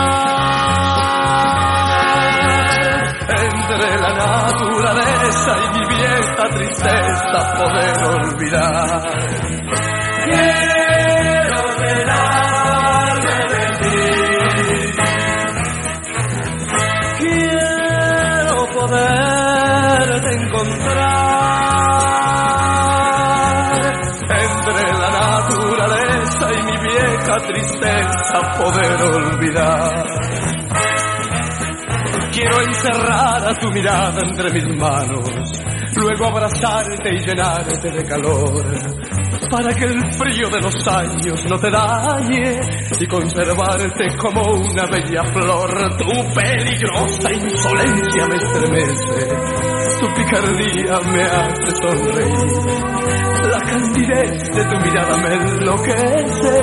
entre 3.29 3.89
la 4.01 4.11
naturaleza 4.13 5.51
y 5.63 5.67
mi 5.79 5.83
vieja 5.95 6.43
tristeza 6.55 7.39
poder 7.57 7.97
olvidar. 8.03 9.01
Quiero 10.25 10.78
tristeza 27.41 28.57
poder 28.57 29.01
olvidar. 29.15 30.05
Quiero 32.31 32.61
encerrar 32.61 33.47
a 33.49 33.59
tu 33.59 33.69
mirada 33.71 34.21
entre 34.21 34.51
mis 34.51 34.77
manos, 34.77 35.29
luego 35.95 36.25
abrazarte 36.27 37.13
y 37.13 37.19
llenarte 37.19 37.91
de 37.91 38.03
calor, 38.05 38.63
para 39.49 39.73
que 39.73 39.85
el 39.85 40.13
frío 40.13 40.49
de 40.49 40.61
los 40.61 40.87
años 40.87 41.43
no 41.49 41.59
te 41.59 41.69
dañe 41.69 42.59
y 42.99 43.07
conservarte 43.07 44.15
como 44.17 44.43
una 44.53 44.85
bella 44.85 45.23
flor. 45.33 45.97
Tu 45.97 46.33
peligrosa 46.33 47.33
insolencia 47.33 48.27
me 48.27 48.35
estremece, 48.35 49.58
tu 49.99 50.07
picardía 50.13 50.99
me 51.11 51.23
hace 51.23 51.71
sonreír. 51.81 52.89
La 53.51 53.59
candidez 53.59 54.49
de 54.49 54.63
tu 54.65 54.77
mirada 54.79 55.17
me 55.17 55.35
enloquece. 55.35 56.61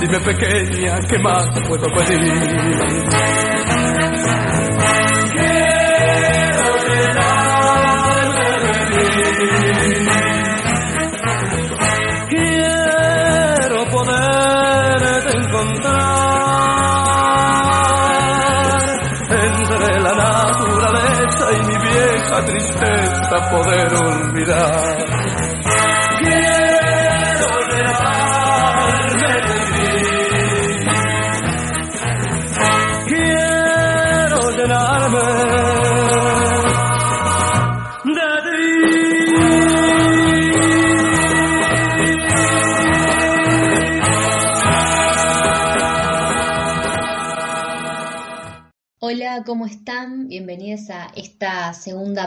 Dime 0.00 0.20
pequeña, 0.20 0.98
¿qué 1.08 1.18
más 1.18 1.48
puedo 1.66 1.86
pedir? 1.94 3.57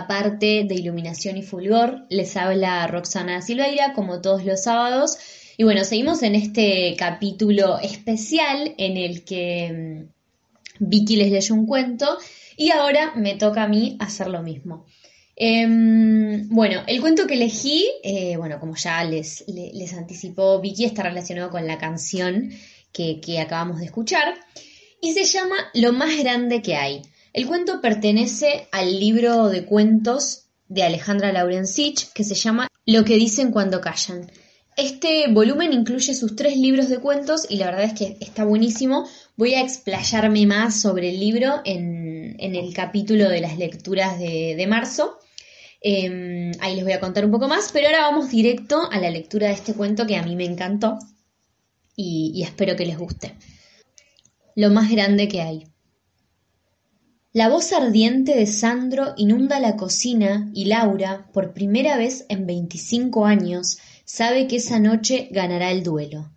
Parte 0.07 0.65
de 0.67 0.75
Iluminación 0.75 1.38
y 1.38 1.43
Fulgor. 1.43 2.05
Les 2.10 2.36
habla 2.38 2.88
Roxana 2.88 3.41
Silveira, 3.41 3.93
como 3.93 4.21
todos 4.21 4.43
los 4.45 4.63
sábados. 4.63 5.17
Y 5.57 5.63
bueno, 5.63 5.83
seguimos 5.83 6.24
en 6.24 6.36
este 6.36 6.95
capítulo 6.98 7.77
especial 7.79 8.74
en 8.77 8.98
el 8.98 9.24
que 9.24 10.07
mm, 10.79 10.89
Vicky 10.89 11.15
les 11.17 11.31
leyó 11.31 11.53
un 11.55 11.65
cuento 11.67 12.17
y 12.57 12.71
ahora 12.71 13.13
me 13.15 13.36
toca 13.36 13.63
a 13.63 13.67
mí 13.67 13.95
hacer 14.00 14.27
lo 14.27 14.41
mismo. 14.41 14.86
Em, 15.36 16.48
bueno, 16.50 16.81
el 16.88 17.01
cuento 17.01 17.25
que 17.27 17.33
elegí, 17.36 17.88
eh, 18.03 18.38
bueno, 18.38 18.60
como 18.60 18.75
ya 18.75 19.03
les, 19.03 19.43
le- 19.48 19.71
les 19.74 19.93
anticipó 19.93 20.60
Vicky, 20.62 20.86
está 20.86 21.03
relacionado 21.03 21.50
con 21.50 21.65
la 21.67 21.77
canción 21.77 22.51
que 22.93 23.19
acabamos 23.39 23.79
de 23.79 23.86
escuchar 23.86 24.36
y 25.01 25.13
se 25.13 25.24
llama 25.25 25.55
Lo 25.74 25.93
más 25.93 26.15
grande 26.17 26.62
que 26.62 26.75
hay. 26.75 27.01
El 27.33 27.47
cuento 27.47 27.79
pertenece 27.79 28.67
al 28.73 29.00
libro 29.00 29.47
de 29.47 29.63
cuentos 29.63 30.47
de 30.67 30.83
Alejandra 30.83 31.31
Laurencich 31.31 32.11
que 32.11 32.25
se 32.25 32.35
llama 32.35 32.67
Lo 32.85 33.05
que 33.05 33.15
dicen 33.15 33.51
cuando 33.51 33.79
callan. 33.79 34.29
Este 34.75 35.31
volumen 35.31 35.71
incluye 35.71 36.13
sus 36.13 36.35
tres 36.35 36.57
libros 36.57 36.89
de 36.89 37.00
cuentos 37.00 37.45
y 37.50 37.55
la 37.55 37.67
verdad 37.67 37.85
es 37.85 37.93
que 37.93 38.17
está 38.19 38.43
buenísimo. 38.43 39.07
Voy 39.38 39.53
a 39.53 39.61
explayarme 39.61 40.45
más 40.45 40.81
sobre 40.81 41.09
el 41.09 41.21
libro 41.21 41.61
en, 41.63 42.35
el 42.38 42.73
capítulo 42.73 43.29
de 43.29 43.39
las 43.39 43.57
lecturas 43.57 44.19
de, 44.19 44.65
marzo. 44.67 45.17
Em, 45.79 46.51
ahí 46.59 46.75
les 46.75 46.83
voy 46.83 46.93
a 46.93 47.00
contar 47.00 47.23
un 47.23 47.31
poco 47.31 47.47
más, 47.47 47.69
pero 47.71 47.88
ahora 47.88 48.01
vamos 48.01 48.29
directo 48.29 48.89
a 48.91 49.00
la 49.00 49.09
lectura 49.09 49.47
de 49.47 49.53
este 49.53 49.73
cuento 49.73 50.05
que 50.05 50.17
a 50.17 50.23
mí 50.23 50.35
me 50.35 50.45
encantó 50.45 51.00
y 51.95 52.41
espero 52.43 52.75
que 52.75 52.85
les 52.85 52.97
guste. 52.97 53.35
Lo 54.55 54.69
más 54.69 54.89
grande 54.91 55.27
que 55.27 55.41
hay. 55.41 55.70
La 57.33 57.47
voz 57.47 57.71
ardiente 57.71 58.35
de 58.35 58.45
Sandro 58.45 59.13
inunda 59.15 59.61
la 59.61 59.77
cocina 59.77 60.51
y 60.53 60.65
Laura, 60.65 61.29
por 61.31 61.53
primera 61.53 61.95
vez 61.95 62.25
en 62.27 62.45
veinticinco 62.45 63.25
años, 63.25 63.77
sabe 64.03 64.47
que 64.47 64.57
esa 64.57 64.79
noche 64.79 65.29
ganará 65.31 65.71
el 65.71 65.81
duelo. 65.81 66.29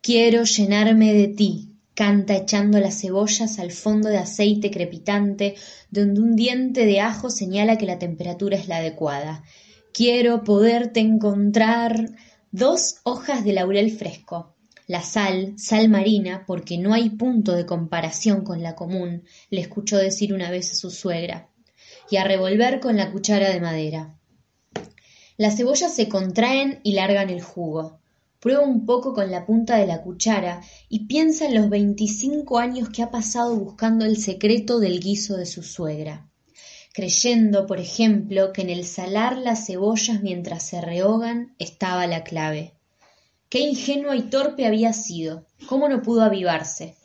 Quiero 0.00 0.44
llenarme 0.44 1.12
de 1.12 1.28
ti, 1.28 1.74
canta 1.92 2.34
echando 2.34 2.80
las 2.80 2.98
cebollas 2.98 3.58
al 3.58 3.72
fondo 3.72 4.08
de 4.08 4.16
aceite 4.16 4.70
crepitante, 4.70 5.54
donde 5.90 6.22
un 6.22 6.34
diente 6.34 6.86
de 6.86 7.00
ajo 7.00 7.28
señala 7.28 7.76
que 7.76 7.84
la 7.84 7.98
temperatura 7.98 8.56
es 8.56 8.68
la 8.68 8.78
adecuada. 8.78 9.44
Quiero 9.92 10.44
poderte 10.44 11.00
encontrar 11.00 12.08
dos 12.52 13.00
hojas 13.02 13.44
de 13.44 13.52
laurel 13.52 13.90
fresco. 13.90 14.55
La 14.88 15.02
sal, 15.02 15.54
sal 15.56 15.88
marina, 15.88 16.44
porque 16.46 16.78
no 16.78 16.94
hay 16.94 17.10
punto 17.10 17.52
de 17.52 17.66
comparación 17.66 18.44
con 18.44 18.62
la 18.62 18.76
común, 18.76 19.24
le 19.50 19.60
escuchó 19.60 19.96
decir 19.96 20.32
una 20.32 20.48
vez 20.48 20.70
a 20.70 20.74
su 20.76 20.90
suegra, 20.92 21.50
y 22.08 22.18
a 22.18 22.24
revolver 22.24 22.78
con 22.78 22.96
la 22.96 23.10
cuchara 23.10 23.50
de 23.50 23.60
madera. 23.60 24.14
Las 25.36 25.56
cebollas 25.56 25.92
se 25.92 26.08
contraen 26.08 26.78
y 26.84 26.92
largan 26.92 27.30
el 27.30 27.42
jugo. 27.42 27.98
Prueba 28.38 28.62
un 28.62 28.86
poco 28.86 29.12
con 29.12 29.32
la 29.32 29.44
punta 29.44 29.76
de 29.76 29.88
la 29.88 30.02
cuchara 30.02 30.60
y 30.88 31.06
piensa 31.06 31.46
en 31.46 31.56
los 31.56 31.68
veinticinco 31.68 32.58
años 32.58 32.90
que 32.90 33.02
ha 33.02 33.10
pasado 33.10 33.56
buscando 33.56 34.04
el 34.04 34.18
secreto 34.18 34.78
del 34.78 35.00
guiso 35.00 35.36
de 35.36 35.46
su 35.46 35.64
suegra, 35.64 36.28
creyendo, 36.92 37.66
por 37.66 37.80
ejemplo, 37.80 38.52
que 38.52 38.62
en 38.62 38.70
el 38.70 38.84
salar 38.84 39.36
las 39.36 39.66
cebollas 39.66 40.22
mientras 40.22 40.62
se 40.62 40.80
rehogan 40.80 41.56
estaba 41.58 42.06
la 42.06 42.22
clave. 42.22 42.75
Qué 43.48 43.60
ingenuo 43.60 44.12
y 44.14 44.22
torpe 44.22 44.66
había 44.66 44.92
sido, 44.92 45.46
cómo 45.66 45.88
no 45.88 46.02
pudo 46.02 46.22
avivarse. 46.22 46.96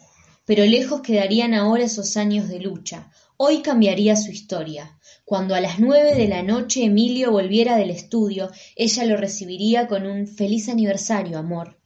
Pero 0.46 0.66
lejos 0.66 1.02
quedarían 1.02 1.54
ahora 1.54 1.84
esos 1.84 2.18
años 2.18 2.50
de 2.50 2.60
lucha. 2.60 3.12
Hoy 3.38 3.62
cambiaría 3.62 4.16
su 4.16 4.32
historia. 4.32 4.98
Cuando 5.24 5.54
a 5.54 5.62
las 5.62 5.80
nueve 5.80 6.16
de 6.16 6.28
la 6.28 6.42
noche 6.42 6.84
Emilio 6.84 7.32
volviera 7.32 7.78
del 7.78 7.92
estudio, 7.92 8.50
ella 8.76 9.06
lo 9.06 9.18
recibiría 9.18 9.88
con 9.88 10.08
un 10.08 10.28
feliz 10.28 10.68
aniversario, 10.68 11.38
amor. 11.38 11.80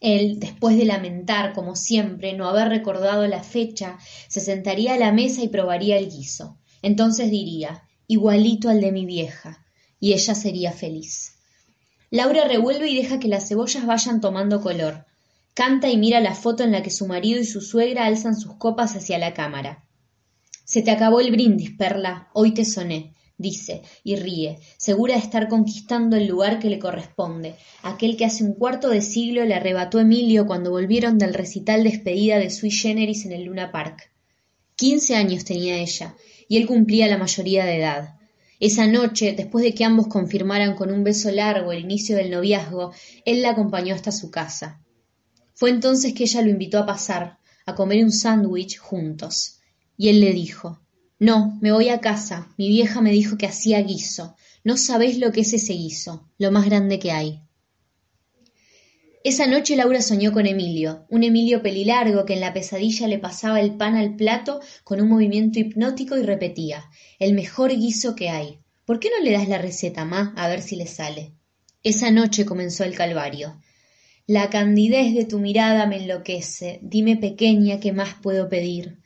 Él, 0.00 0.40
después 0.40 0.76
de 0.76 0.84
lamentar, 0.84 1.52
como 1.52 1.76
siempre, 1.76 2.32
no 2.32 2.48
haber 2.48 2.68
recordado 2.68 3.26
la 3.28 3.44
fecha, 3.44 3.98
se 4.28 4.40
sentaría 4.40 4.94
a 4.94 4.98
la 4.98 5.12
mesa 5.12 5.42
y 5.42 5.48
probaría 5.48 5.98
el 5.98 6.10
guiso. 6.10 6.58
Entonces 6.82 7.30
diría, 7.30 7.84
igualito 8.08 8.68
al 8.68 8.80
de 8.80 8.90
mi 8.90 9.06
vieja, 9.06 9.64
y 10.00 10.14
ella 10.14 10.34
sería 10.34 10.72
feliz. 10.72 11.36
Laura 12.12 12.44
revuelve 12.44 12.90
y 12.90 12.96
deja 12.96 13.18
que 13.18 13.26
las 13.26 13.48
cebollas 13.48 13.86
vayan 13.86 14.20
tomando 14.20 14.60
color. 14.60 15.06
Canta 15.54 15.88
y 15.88 15.96
mira 15.96 16.20
la 16.20 16.34
foto 16.34 16.62
en 16.62 16.70
la 16.70 16.82
que 16.82 16.90
su 16.90 17.06
marido 17.06 17.40
y 17.40 17.46
su 17.46 17.62
suegra 17.62 18.04
alzan 18.04 18.36
sus 18.36 18.56
copas 18.56 18.94
hacia 18.94 19.16
la 19.16 19.32
cámara. 19.32 19.86
Se 20.66 20.82
te 20.82 20.90
acabó 20.90 21.20
el 21.20 21.30
brindis, 21.30 21.70
Perla, 21.70 22.28
hoy 22.34 22.52
te 22.52 22.66
soné, 22.66 23.14
dice, 23.38 23.80
y 24.04 24.16
ríe, 24.16 24.58
segura 24.76 25.14
de 25.14 25.20
estar 25.20 25.48
conquistando 25.48 26.14
el 26.16 26.26
lugar 26.26 26.58
que 26.58 26.68
le 26.68 26.78
corresponde, 26.78 27.54
aquel 27.82 28.18
que 28.18 28.26
hace 28.26 28.44
un 28.44 28.52
cuarto 28.52 28.90
de 28.90 29.00
siglo 29.00 29.46
le 29.46 29.54
arrebató 29.54 29.98
Emilio 29.98 30.46
cuando 30.46 30.70
volvieron 30.70 31.16
del 31.16 31.32
recital 31.32 31.82
despedida 31.82 32.38
de 32.38 32.50
Sui 32.50 32.70
Generis 32.70 33.24
en 33.24 33.32
el 33.32 33.44
Luna 33.44 33.72
Park. 33.72 34.12
Quince 34.76 35.16
años 35.16 35.46
tenía 35.46 35.78
ella, 35.78 36.14
y 36.46 36.58
él 36.58 36.66
cumplía 36.66 37.06
la 37.06 37.16
mayoría 37.16 37.64
de 37.64 37.78
edad. 37.78 38.16
Esa 38.62 38.86
noche, 38.86 39.34
después 39.36 39.64
de 39.64 39.74
que 39.74 39.84
ambos 39.84 40.06
confirmaran 40.06 40.76
con 40.76 40.92
un 40.92 41.02
beso 41.02 41.32
largo 41.32 41.72
el 41.72 41.80
inicio 41.80 42.14
del 42.14 42.30
noviazgo, 42.30 42.92
él 43.24 43.42
la 43.42 43.50
acompañó 43.50 43.92
hasta 43.92 44.12
su 44.12 44.30
casa. 44.30 44.80
Fue 45.52 45.70
entonces 45.70 46.14
que 46.14 46.22
ella 46.22 46.42
lo 46.42 46.50
invitó 46.50 46.78
a 46.78 46.86
pasar, 46.86 47.40
a 47.66 47.74
comer 47.74 48.04
un 48.04 48.12
sándwich 48.12 48.78
juntos 48.78 49.58
y 49.96 50.10
él 50.10 50.20
le 50.20 50.32
dijo 50.32 50.80
No, 51.18 51.58
me 51.60 51.72
voy 51.72 51.88
a 51.88 52.00
casa. 52.00 52.54
Mi 52.56 52.68
vieja 52.68 53.00
me 53.00 53.10
dijo 53.10 53.36
que 53.36 53.48
hacía 53.48 53.82
guiso. 53.82 54.36
No 54.62 54.76
sabés 54.76 55.18
lo 55.18 55.32
que 55.32 55.40
es 55.40 55.52
ese 55.52 55.72
guiso, 55.72 56.28
lo 56.38 56.52
más 56.52 56.64
grande 56.64 57.00
que 57.00 57.10
hay. 57.10 57.42
Esa 59.24 59.46
noche 59.46 59.76
Laura 59.76 60.02
soñó 60.02 60.32
con 60.32 60.46
Emilio, 60.46 61.06
un 61.08 61.22
Emilio 61.22 61.62
pelilargo 61.62 62.24
que 62.24 62.34
en 62.34 62.40
la 62.40 62.52
pesadilla 62.52 63.06
le 63.06 63.20
pasaba 63.20 63.60
el 63.60 63.76
pan 63.76 63.94
al 63.94 64.16
plato 64.16 64.60
con 64.82 65.00
un 65.00 65.08
movimiento 65.08 65.60
hipnótico 65.60 66.16
y 66.16 66.22
repetía 66.22 66.90
El 67.20 67.34
mejor 67.34 67.70
guiso 67.70 68.16
que 68.16 68.30
hay. 68.30 68.58
¿Por 68.84 68.98
qué 68.98 69.10
no 69.16 69.22
le 69.22 69.30
das 69.30 69.48
la 69.48 69.58
receta, 69.58 70.04
ma, 70.04 70.34
a 70.36 70.48
ver 70.48 70.60
si 70.60 70.74
le 70.74 70.88
sale? 70.88 71.34
Esa 71.84 72.10
noche 72.10 72.44
comenzó 72.44 72.82
el 72.82 72.96
calvario. 72.96 73.60
La 74.26 74.50
candidez 74.50 75.14
de 75.14 75.24
tu 75.24 75.38
mirada 75.38 75.86
me 75.86 76.02
enloquece. 76.02 76.80
Dime 76.82 77.16
pequeña 77.16 77.78
qué 77.78 77.92
más 77.92 78.14
puedo 78.20 78.48
pedir. 78.48 78.98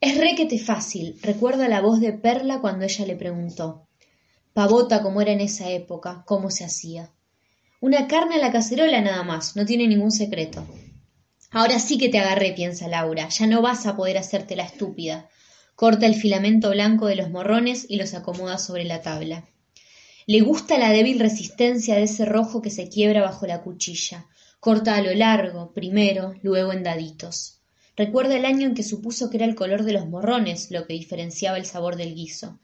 Es 0.00 0.18
requete 0.18 0.58
fácil, 0.58 1.20
recuerda 1.22 1.68
la 1.68 1.80
voz 1.80 2.00
de 2.00 2.12
Perla 2.12 2.60
cuando 2.60 2.84
ella 2.84 3.06
le 3.06 3.14
preguntó. 3.14 3.86
Pavota 4.54 5.02
como 5.02 5.20
era 5.20 5.30
en 5.30 5.40
esa 5.40 5.70
época, 5.70 6.24
cómo 6.26 6.50
se 6.50 6.64
hacía. 6.64 7.12
Una 7.80 8.08
carne 8.08 8.36
a 8.36 8.38
la 8.38 8.52
cacerola 8.52 9.02
nada 9.02 9.22
más, 9.22 9.54
no 9.54 9.66
tiene 9.66 9.86
ningún 9.86 10.10
secreto. 10.10 10.66
Ahora 11.50 11.78
sí 11.78 11.98
que 11.98 12.08
te 12.08 12.18
agarré, 12.18 12.52
piensa 12.52 12.88
Laura, 12.88 13.28
ya 13.28 13.46
no 13.46 13.60
vas 13.60 13.86
a 13.86 13.96
poder 13.96 14.16
hacerte 14.16 14.56
la 14.56 14.64
estúpida. 14.64 15.28
Corta 15.74 16.06
el 16.06 16.14
filamento 16.14 16.70
blanco 16.70 17.06
de 17.06 17.16
los 17.16 17.30
morrones 17.30 17.84
y 17.88 17.96
los 17.96 18.14
acomoda 18.14 18.56
sobre 18.56 18.84
la 18.84 19.02
tabla. 19.02 19.44
Le 20.26 20.40
gusta 20.40 20.78
la 20.78 20.90
débil 20.90 21.20
resistencia 21.20 21.96
de 21.96 22.04
ese 22.04 22.24
rojo 22.24 22.62
que 22.62 22.70
se 22.70 22.88
quiebra 22.88 23.20
bajo 23.20 23.46
la 23.46 23.62
cuchilla. 23.62 24.26
Corta 24.58 24.96
a 24.96 25.02
lo 25.02 25.14
largo, 25.14 25.72
primero, 25.72 26.34
luego 26.42 26.72
en 26.72 26.82
daditos. 26.82 27.60
Recuerda 27.94 28.36
el 28.36 28.46
año 28.46 28.66
en 28.66 28.74
que 28.74 28.82
supuso 28.82 29.30
que 29.30 29.36
era 29.36 29.46
el 29.46 29.54
color 29.54 29.84
de 29.84 29.92
los 29.92 30.08
morrones 30.08 30.70
lo 30.70 30.86
que 30.86 30.94
diferenciaba 30.94 31.58
el 31.58 31.66
sabor 31.66 31.96
del 31.96 32.14
guiso. 32.14 32.58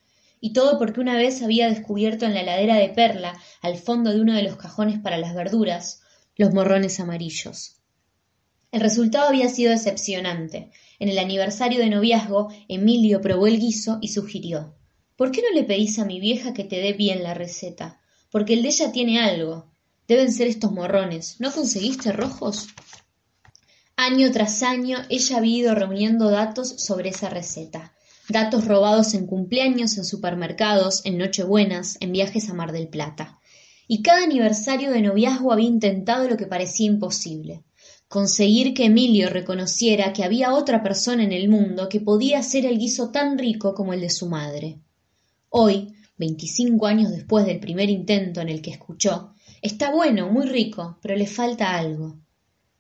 Y 0.44 0.52
todo 0.52 0.76
porque 0.76 1.00
una 1.00 1.14
vez 1.16 1.40
había 1.40 1.68
descubierto 1.70 2.26
en 2.26 2.34
la 2.34 2.42
ladera 2.42 2.74
de 2.74 2.88
Perla, 2.88 3.40
al 3.60 3.76
fondo 3.76 4.10
de 4.10 4.20
uno 4.20 4.34
de 4.34 4.42
los 4.42 4.56
cajones 4.56 4.98
para 4.98 5.16
las 5.16 5.36
verduras, 5.36 6.02
los 6.36 6.52
morrones 6.52 6.98
amarillos. 6.98 7.76
El 8.72 8.80
resultado 8.80 9.28
había 9.28 9.48
sido 9.48 9.70
decepcionante. 9.70 10.72
En 10.98 11.08
el 11.08 11.18
aniversario 11.18 11.78
de 11.78 11.90
noviazgo, 11.90 12.52
Emilio 12.68 13.20
probó 13.20 13.46
el 13.46 13.60
guiso 13.60 13.98
y 14.02 14.08
sugirió 14.08 14.74
¿Por 15.14 15.30
qué 15.30 15.42
no 15.42 15.54
le 15.54 15.62
pedís 15.62 16.00
a 16.00 16.04
mi 16.04 16.18
vieja 16.18 16.52
que 16.52 16.64
te 16.64 16.80
dé 16.80 16.92
bien 16.92 17.22
la 17.22 17.34
receta? 17.34 18.00
Porque 18.28 18.54
el 18.54 18.62
de 18.62 18.70
ella 18.70 18.90
tiene 18.90 19.20
algo. 19.20 19.70
Deben 20.08 20.32
ser 20.32 20.48
estos 20.48 20.72
morrones. 20.72 21.36
¿No 21.38 21.52
conseguiste 21.52 22.10
rojos? 22.10 22.66
Año 23.94 24.32
tras 24.32 24.64
año 24.64 24.98
ella 25.08 25.36
había 25.36 25.58
ido 25.58 25.74
reuniendo 25.76 26.30
datos 26.30 26.68
sobre 26.68 27.10
esa 27.10 27.28
receta, 27.28 27.94
datos 28.32 28.66
robados 28.66 29.14
en 29.14 29.26
cumpleaños, 29.26 29.96
en 29.98 30.04
supermercados, 30.04 31.02
en 31.04 31.18
nochebuenas, 31.18 31.96
en 32.00 32.12
viajes 32.12 32.50
a 32.50 32.54
Mar 32.54 32.72
del 32.72 32.88
Plata. 32.88 33.38
Y 33.86 34.02
cada 34.02 34.24
aniversario 34.24 34.90
de 34.90 35.02
noviazgo 35.02 35.52
había 35.52 35.68
intentado 35.68 36.28
lo 36.28 36.36
que 36.36 36.46
parecía 36.46 36.86
imposible, 36.86 37.62
conseguir 38.08 38.74
que 38.74 38.86
Emilio 38.86 39.28
reconociera 39.28 40.12
que 40.12 40.24
había 40.24 40.54
otra 40.54 40.82
persona 40.82 41.22
en 41.22 41.32
el 41.32 41.48
mundo 41.48 41.88
que 41.88 42.00
podía 42.00 42.38
hacer 42.38 42.66
el 42.66 42.78
guiso 42.78 43.10
tan 43.10 43.38
rico 43.38 43.74
como 43.74 43.92
el 43.92 44.00
de 44.00 44.10
su 44.10 44.28
madre. 44.28 44.80
Hoy, 45.50 45.94
veinticinco 46.16 46.86
años 46.86 47.10
después 47.10 47.46
del 47.46 47.60
primer 47.60 47.90
intento 47.90 48.40
en 48.40 48.48
el 48.48 48.62
que 48.62 48.70
escuchó, 48.70 49.34
está 49.60 49.92
bueno, 49.92 50.32
muy 50.32 50.46
rico, 50.46 50.98
pero 51.02 51.14
le 51.14 51.26
falta 51.26 51.76
algo 51.76 52.16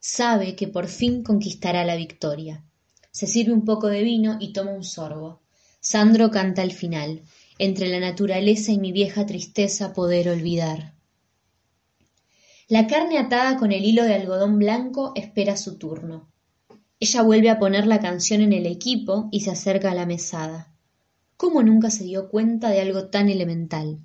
sabe 0.02 0.56
que 0.56 0.66
por 0.66 0.88
fin 0.88 1.22
conquistará 1.22 1.84
la 1.84 1.94
victoria. 1.94 2.64
Se 3.12 3.28
sirve 3.28 3.52
un 3.52 3.64
poco 3.64 3.86
de 3.86 4.02
vino 4.02 4.36
y 4.40 4.52
toma 4.52 4.72
un 4.72 4.82
sorbo. 4.82 5.41
Sandro 5.84 6.30
canta 6.30 6.62
al 6.62 6.70
final, 6.70 7.22
entre 7.58 7.88
la 7.88 7.98
naturaleza 7.98 8.70
y 8.70 8.78
mi 8.78 8.92
vieja 8.92 9.26
tristeza 9.26 9.92
poder 9.92 10.28
olvidar. 10.28 10.94
La 12.68 12.86
carne 12.86 13.18
atada 13.18 13.56
con 13.56 13.72
el 13.72 13.84
hilo 13.84 14.04
de 14.04 14.14
algodón 14.14 14.60
blanco 14.60 15.10
espera 15.16 15.56
su 15.56 15.78
turno. 15.78 16.30
Ella 17.00 17.22
vuelve 17.22 17.50
a 17.50 17.58
poner 17.58 17.88
la 17.88 17.98
canción 17.98 18.42
en 18.42 18.52
el 18.52 18.66
equipo 18.66 19.28
y 19.32 19.40
se 19.40 19.50
acerca 19.50 19.90
a 19.90 19.94
la 19.94 20.06
mesada. 20.06 20.72
¿Cómo 21.36 21.64
nunca 21.64 21.90
se 21.90 22.04
dio 22.04 22.28
cuenta 22.28 22.70
de 22.70 22.80
algo 22.80 23.08
tan 23.08 23.28
elemental? 23.28 23.98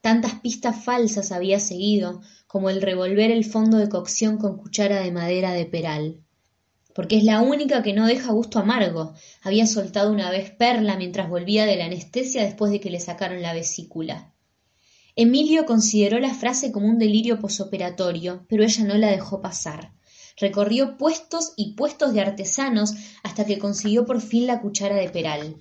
Tantas 0.00 0.40
pistas 0.40 0.84
falsas 0.84 1.30
había 1.30 1.60
seguido, 1.60 2.20
como 2.48 2.68
el 2.68 2.82
revolver 2.82 3.30
el 3.30 3.44
fondo 3.44 3.76
de 3.76 3.88
cocción 3.88 4.38
con 4.38 4.56
cuchara 4.56 5.00
de 5.00 5.12
madera 5.12 5.52
de 5.52 5.66
peral. 5.66 6.21
Porque 6.94 7.16
es 7.16 7.24
la 7.24 7.40
única 7.40 7.82
que 7.82 7.92
no 7.92 8.06
deja 8.06 8.32
gusto 8.32 8.58
amargo. 8.58 9.14
Había 9.42 9.66
soltado 9.66 10.12
una 10.12 10.30
vez 10.30 10.50
Perla 10.50 10.96
mientras 10.96 11.28
volvía 11.28 11.64
de 11.64 11.76
la 11.76 11.86
anestesia 11.86 12.42
después 12.44 12.70
de 12.70 12.80
que 12.80 12.90
le 12.90 13.00
sacaron 13.00 13.40
la 13.42 13.54
vesícula. 13.54 14.32
Emilio 15.14 15.66
consideró 15.66 16.18
la 16.20 16.32
frase 16.32 16.72
como 16.72 16.86
un 16.86 16.98
delirio 16.98 17.38
posoperatorio, 17.38 18.46
pero 18.48 18.64
ella 18.64 18.84
no 18.84 18.94
la 18.96 19.10
dejó 19.10 19.42
pasar. 19.42 19.92
Recorrió 20.38 20.96
puestos 20.96 21.52
y 21.56 21.74
puestos 21.74 22.14
de 22.14 22.22
artesanos 22.22 22.94
hasta 23.22 23.44
que 23.44 23.58
consiguió 23.58 24.06
por 24.06 24.22
fin 24.22 24.46
la 24.46 24.60
cuchara 24.62 24.96
de 24.96 25.10
peral. 25.10 25.56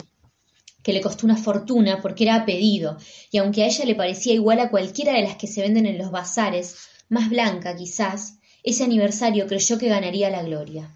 que 0.83 0.93
le 0.93 1.01
costó 1.01 1.27
una 1.27 1.37
fortuna 1.37 2.01
porque 2.01 2.23
era 2.23 2.35
a 2.35 2.45
pedido, 2.45 2.97
y 3.29 3.37
aunque 3.37 3.61
a 3.61 3.67
ella 3.67 3.85
le 3.85 3.93
parecía 3.93 4.33
igual 4.33 4.59
a 4.59 4.71
cualquiera 4.71 5.13
de 5.13 5.21
las 5.21 5.35
que 5.35 5.45
se 5.45 5.61
venden 5.61 5.85
en 5.85 5.99
los 5.99 6.09
bazares, 6.09 6.75
más 7.07 7.29
blanca 7.29 7.75
quizás, 7.75 8.39
ese 8.63 8.83
aniversario 8.83 9.45
creyó 9.45 9.77
que 9.77 9.89
ganaría 9.89 10.31
la 10.31 10.41
gloria. 10.41 10.89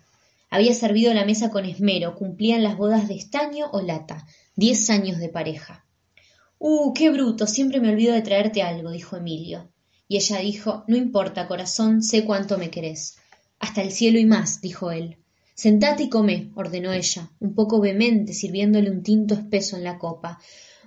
Había 0.56 0.74
servido 0.74 1.14
la 1.14 1.26
mesa 1.26 1.50
con 1.50 1.66
esmero, 1.66 2.16
cumplían 2.16 2.64
las 2.64 2.78
bodas 2.78 3.10
de 3.10 3.16
estaño 3.16 3.66
o 3.74 3.82
lata, 3.82 4.26
diez 4.56 4.90
años 4.90 5.18
de 5.18 5.28
pareja. 5.28 5.86
Uh, 6.60 6.94
qué 6.94 7.10
bruto, 7.10 7.46
siempre 7.46 7.82
me 7.82 7.90
olvido 7.90 8.14
de 8.14 8.22
traerte 8.22 8.62
algo, 8.62 8.90
dijo 8.90 9.18
Emilio. 9.18 9.70
Y 10.08 10.16
ella 10.16 10.38
dijo, 10.38 10.86
no 10.88 10.96
importa, 10.96 11.50
corazón, 11.50 12.02
sé 12.02 12.24
cuánto 12.24 12.58
me 12.58 12.70
querés. 12.70 13.18
Hasta 13.60 13.82
el 13.82 13.92
cielo 13.92 14.18
y 14.18 14.26
más, 14.26 14.62
dijo 14.62 14.92
él. 14.92 15.18
Sentate 15.56 16.04
y 16.04 16.10
come, 16.10 16.54
ordenó 16.56 16.94
ella, 16.94 17.30
un 17.42 17.54
poco 17.54 17.82
vehemente, 17.82 18.34
sirviéndole 18.34 18.90
un 18.90 19.04
tinto 19.04 19.34
espeso 19.34 19.76
en 19.76 19.84
la 19.84 20.00
copa. 20.00 20.40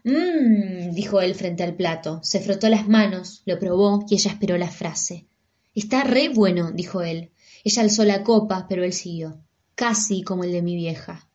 Mmm, 0.02 0.92
dijo 0.92 1.20
él 1.20 1.34
frente 1.34 1.62
al 1.62 1.76
plato. 1.76 2.20
Se 2.22 2.40
frotó 2.40 2.70
las 2.70 2.88
manos, 2.88 3.42
lo 3.44 3.58
probó 3.58 4.06
y 4.08 4.14
ella 4.14 4.30
esperó 4.30 4.56
la 4.56 4.70
frase. 4.70 5.26
Está 5.74 6.04
re 6.04 6.30
bueno, 6.30 6.72
dijo 6.72 7.02
él. 7.02 7.32
Ella 7.64 7.82
alzó 7.82 8.06
la 8.06 8.22
copa, 8.22 8.64
pero 8.66 8.82
él 8.82 8.94
siguió. 8.94 9.42
Casi 9.78 10.24
como 10.24 10.42
el 10.42 10.50
de 10.50 10.60
mi 10.60 10.74
vieja. 10.74 11.28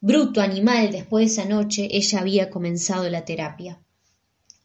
Bruto 0.00 0.40
animal, 0.40 0.92
después 0.92 1.26
de 1.26 1.32
esa 1.42 1.46
noche 1.46 1.88
ella 1.90 2.20
había 2.20 2.48
comenzado 2.48 3.06
la 3.10 3.26
terapia. 3.26 3.82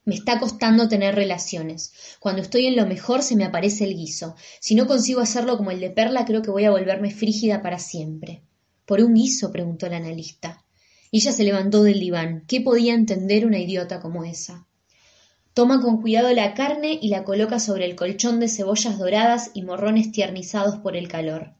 Me 0.06 0.16
está 0.16 0.40
costando 0.40 0.88
tener 0.88 1.14
relaciones. 1.14 1.92
Cuando 2.22 2.42
estoy 2.42 2.68
en 2.68 2.78
lo 2.78 2.86
mejor 2.86 3.22
se 3.22 3.36
me 3.36 3.44
aparece 3.44 3.84
el 3.84 3.98
guiso. 3.98 4.38
Si 4.62 4.76
no 4.76 4.88
consigo 4.88 5.20
hacerlo 5.20 5.58
como 5.58 5.72
el 5.72 5.82
de 5.82 5.90
Perla, 5.90 6.24
creo 6.24 6.42
que 6.42 6.52
voy 6.52 6.64
a 6.64 6.72
volverme 6.72 7.12
frígida 7.12 7.62
para 7.62 7.80
siempre. 7.80 8.44
¿Por 8.86 9.02
un 9.02 9.14
guiso? 9.14 9.52
preguntó 9.52 9.88
el 9.88 9.94
analista. 9.96 10.64
Y 11.12 11.18
ella 11.18 11.34
se 11.34 11.44
levantó 11.44 11.84
del 11.84 12.00
diván. 12.00 12.46
¿Qué 12.48 12.62
podía 12.62 12.94
entender 12.94 13.46
una 13.46 13.60
idiota 13.60 14.00
como 14.00 14.24
esa? 14.24 14.68
Toma 15.54 15.82
con 15.82 16.02
cuidado 16.02 16.32
la 16.32 16.54
carne 16.54 16.98
y 17.02 17.10
la 17.10 17.26
coloca 17.26 17.60
sobre 17.60 17.84
el 17.84 17.98
colchón 17.98 18.40
de 18.40 18.48
cebollas 18.48 18.98
doradas 18.98 19.52
y 19.54 19.64
morrones 19.64 20.14
tiernizados 20.14 20.78
por 20.78 20.96
el 20.96 21.10
calor. 21.10 21.56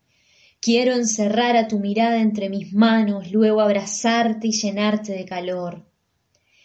Quiero 0.64 0.94
encerrar 0.94 1.58
a 1.58 1.68
tu 1.68 1.80
mirada 1.80 2.22
entre 2.22 2.48
mis 2.48 2.72
manos, 2.72 3.32
luego 3.32 3.62
abrazarte 3.62 4.50
y 4.50 4.52
llenarte 4.52 5.12
de 5.12 5.26
calor. 5.26 5.88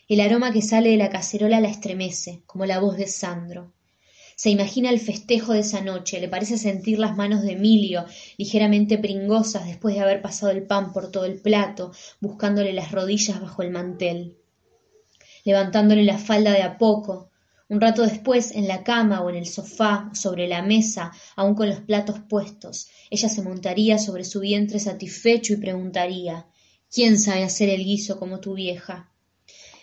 El 0.06 0.20
aroma 0.20 0.52
que 0.52 0.60
sale 0.60 0.90
de 0.90 0.98
la 0.98 1.08
cacerola 1.08 1.60
la 1.60 1.70
estremece, 1.70 2.42
como 2.44 2.66
la 2.66 2.78
voz 2.78 2.98
de 2.98 3.06
Sandro. 3.06 3.72
Se 4.34 4.50
imagina 4.50 4.90
el 4.90 5.00
festejo 5.00 5.54
de 5.54 5.60
esa 5.60 5.80
noche, 5.80 6.20
le 6.20 6.28
parece 6.28 6.58
sentir 6.58 6.98
las 6.98 7.16
manos 7.16 7.40
de 7.40 7.52
Emilio, 7.52 8.04
ligeramente 8.36 8.98
pringosas 8.98 9.64
después 9.64 9.94
de 9.94 10.02
haber 10.02 10.20
pasado 10.20 10.52
el 10.52 10.64
pan 10.64 10.92
por 10.92 11.10
todo 11.10 11.24
el 11.24 11.40
plato, 11.40 11.90
buscándole 12.20 12.74
las 12.74 12.92
rodillas 12.92 13.40
bajo 13.40 13.62
el 13.62 13.70
mantel, 13.70 14.36
levantándole 15.42 16.04
la 16.04 16.18
falda 16.18 16.52
de 16.52 16.62
a 16.62 16.76
poco. 16.76 17.30
Un 17.68 17.80
rato 17.80 18.02
después, 18.02 18.52
en 18.52 18.68
la 18.68 18.84
cama 18.84 19.22
o 19.22 19.30
en 19.30 19.36
el 19.36 19.46
sofá 19.46 20.10
sobre 20.14 20.46
la 20.46 20.62
mesa, 20.62 21.10
aún 21.34 21.56
con 21.56 21.68
los 21.68 21.80
platos 21.80 22.20
puestos, 22.28 22.88
ella 23.10 23.28
se 23.28 23.42
montaría 23.42 23.98
sobre 23.98 24.24
su 24.24 24.38
vientre 24.38 24.78
satisfecho 24.78 25.54
y 25.54 25.56
preguntaría 25.56 26.46
¿Quién 26.92 27.18
sabe 27.18 27.42
hacer 27.42 27.68
el 27.68 27.84
guiso 27.84 28.18
como 28.20 28.38
tu 28.38 28.54
vieja? 28.54 29.10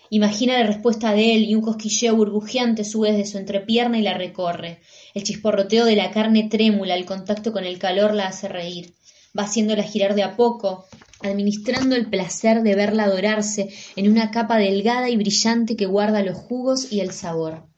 Imagina 0.09 0.57
la 0.57 0.65
respuesta 0.65 1.11
de 1.11 1.35
él 1.35 1.43
y 1.43 1.55
un 1.55 1.61
cosquilleo 1.61 2.15
burbujeante 2.15 2.85
sube 2.85 3.11
desde 3.11 3.31
su 3.31 3.37
entrepierna 3.37 3.97
y 3.97 4.01
la 4.01 4.13
recorre. 4.13 4.79
El 5.13 5.23
chisporroteo 5.23 5.83
de 5.83 5.97
la 5.97 6.11
carne 6.11 6.47
trémula, 6.49 6.95
el 6.95 7.05
contacto 7.05 7.51
con 7.51 7.65
el 7.65 7.79
calor 7.79 8.13
la 8.13 8.27
hace 8.27 8.47
reír. 8.47 8.93
Va 9.37 9.43
haciéndola 9.43 9.83
girar 9.83 10.15
de 10.15 10.23
a 10.23 10.37
poco, 10.37 10.85
administrando 11.21 11.95
el 11.95 12.09
placer 12.09 12.63
de 12.63 12.75
verla 12.75 13.09
dorarse 13.09 13.69
en 13.95 14.09
una 14.09 14.31
capa 14.31 14.57
delgada 14.57 15.09
y 15.09 15.17
brillante 15.17 15.75
que 15.75 15.85
guarda 15.85 16.23
los 16.23 16.37
jugos 16.37 16.91
y 16.91 17.01
el 17.01 17.11
sabor. 17.11 17.72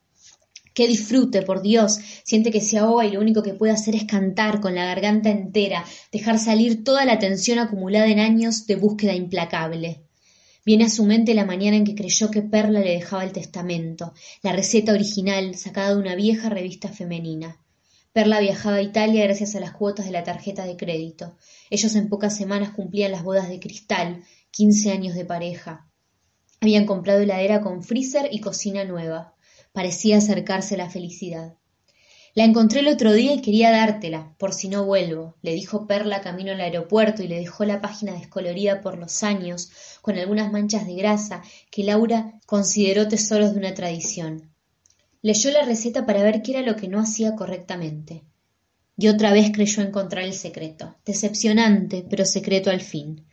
¡Qué 0.75 0.89
disfrute, 0.89 1.41
por 1.41 1.61
Dios! 1.61 1.99
Siente 2.25 2.51
que 2.51 2.59
se 2.59 2.77
ahoga 2.77 3.05
y 3.05 3.11
lo 3.11 3.21
único 3.21 3.41
que 3.41 3.53
puede 3.53 3.71
hacer 3.71 3.95
es 3.95 4.03
cantar 4.03 4.59
con 4.59 4.75
la 4.75 4.83
garganta 4.83 5.29
entera, 5.29 5.85
dejar 6.11 6.37
salir 6.37 6.83
toda 6.83 7.05
la 7.05 7.17
tensión 7.17 7.59
acumulada 7.59 8.07
en 8.07 8.19
años 8.19 8.67
de 8.67 8.75
búsqueda 8.75 9.15
implacable. 9.15 10.01
Viene 10.65 10.83
a 10.83 10.89
su 10.89 11.05
mente 11.05 11.33
la 11.33 11.45
mañana 11.45 11.77
en 11.77 11.85
que 11.85 11.95
creyó 11.95 12.29
que 12.29 12.41
Perla 12.41 12.81
le 12.81 12.91
dejaba 12.91 13.23
el 13.23 13.31
testamento, 13.31 14.13
la 14.41 14.51
receta 14.51 14.91
original 14.91 15.55
sacada 15.55 15.93
de 15.93 16.01
una 16.01 16.15
vieja 16.15 16.49
revista 16.49 16.89
femenina. 16.89 17.57
Perla 18.11 18.41
viajaba 18.41 18.75
a 18.75 18.81
Italia 18.81 19.23
gracias 19.23 19.55
a 19.55 19.61
las 19.61 19.71
cuotas 19.71 20.07
de 20.07 20.11
la 20.11 20.25
tarjeta 20.25 20.65
de 20.65 20.75
crédito. 20.75 21.37
Ellos 21.69 21.95
en 21.95 22.09
pocas 22.09 22.35
semanas 22.35 22.71
cumplían 22.71 23.13
las 23.13 23.23
bodas 23.23 23.47
de 23.47 23.61
cristal, 23.61 24.25
quince 24.51 24.91
años 24.91 25.15
de 25.15 25.23
pareja. 25.23 25.89
Habían 26.59 26.85
comprado 26.85 27.21
heladera 27.21 27.61
con 27.61 27.81
freezer 27.81 28.27
y 28.29 28.41
cocina 28.41 28.83
nueva. 28.83 29.34
Parecía 29.75 30.19
acercarse 30.19 30.77
la 30.77 30.89
felicidad. 30.89 31.55
La 32.33 32.45
encontré 32.45 32.79
el 32.79 32.87
otro 32.87 33.11
día 33.11 33.33
y 33.33 33.41
quería 33.41 33.71
dártela, 33.71 34.33
por 34.37 34.53
si 34.53 34.69
no 34.69 34.85
vuelvo, 34.85 35.35
le 35.41 35.53
dijo 35.53 35.85
Perla 35.85 36.21
camino 36.21 36.53
al 36.53 36.61
aeropuerto 36.61 37.23
y 37.23 37.27
le 37.27 37.39
dejó 37.39 37.65
la 37.65 37.81
página 37.81 38.13
descolorida 38.13 38.79
por 38.79 38.97
los 38.97 39.21
años, 39.21 39.69
con 40.01 40.17
algunas 40.17 40.49
manchas 40.49 40.87
de 40.87 40.95
grasa 40.95 41.43
que 41.71 41.83
Laura 41.83 42.39
consideró 42.45 43.09
tesoros 43.09 43.51
de 43.51 43.59
una 43.59 43.73
tradición. 43.73 44.49
Leyó 45.21 45.51
la 45.51 45.65
receta 45.65 46.05
para 46.05 46.23
ver 46.23 46.41
qué 46.41 46.51
era 46.51 46.61
lo 46.61 46.77
que 46.77 46.87
no 46.87 47.01
hacía 47.01 47.35
correctamente. 47.35 48.23
Y 48.97 49.09
otra 49.09 49.33
vez 49.33 49.51
creyó 49.51 49.83
encontrar 49.83 50.23
el 50.23 50.33
secreto. 50.33 50.95
Decepcionante, 51.05 52.05
pero 52.09 52.23
secreto 52.23 52.69
al 52.69 52.79
fin. 52.79 53.25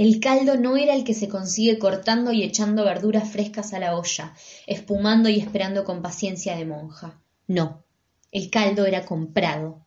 El 0.00 0.18
caldo 0.18 0.56
no 0.56 0.78
era 0.78 0.94
el 0.94 1.04
que 1.04 1.12
se 1.12 1.28
consigue 1.28 1.78
cortando 1.78 2.32
y 2.32 2.42
echando 2.42 2.86
verduras 2.86 3.28
frescas 3.28 3.74
a 3.74 3.78
la 3.78 3.94
olla, 3.98 4.32
espumando 4.66 5.28
y 5.28 5.38
esperando 5.38 5.84
con 5.84 6.00
paciencia 6.00 6.56
de 6.56 6.64
monja. 6.64 7.20
No, 7.46 7.84
el 8.32 8.48
caldo 8.48 8.86
era 8.86 9.04
comprado. 9.04 9.84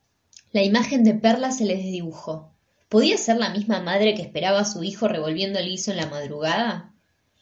La 0.51 0.61
imagen 0.61 1.03
de 1.03 1.15
Perla 1.15 1.51
se 1.51 1.65
les 1.65 1.79
desdibujó. 1.79 2.53
¿Podía 2.89 3.17
ser 3.17 3.37
la 3.37 3.49
misma 3.49 3.81
madre 3.81 4.13
que 4.13 4.21
esperaba 4.21 4.59
a 4.59 4.65
su 4.65 4.83
hijo 4.83 5.07
revolviendo 5.07 5.57
el 5.57 5.69
guiso 5.69 5.89
en 5.89 5.97
la 5.97 6.05
madrugada? 6.05 6.93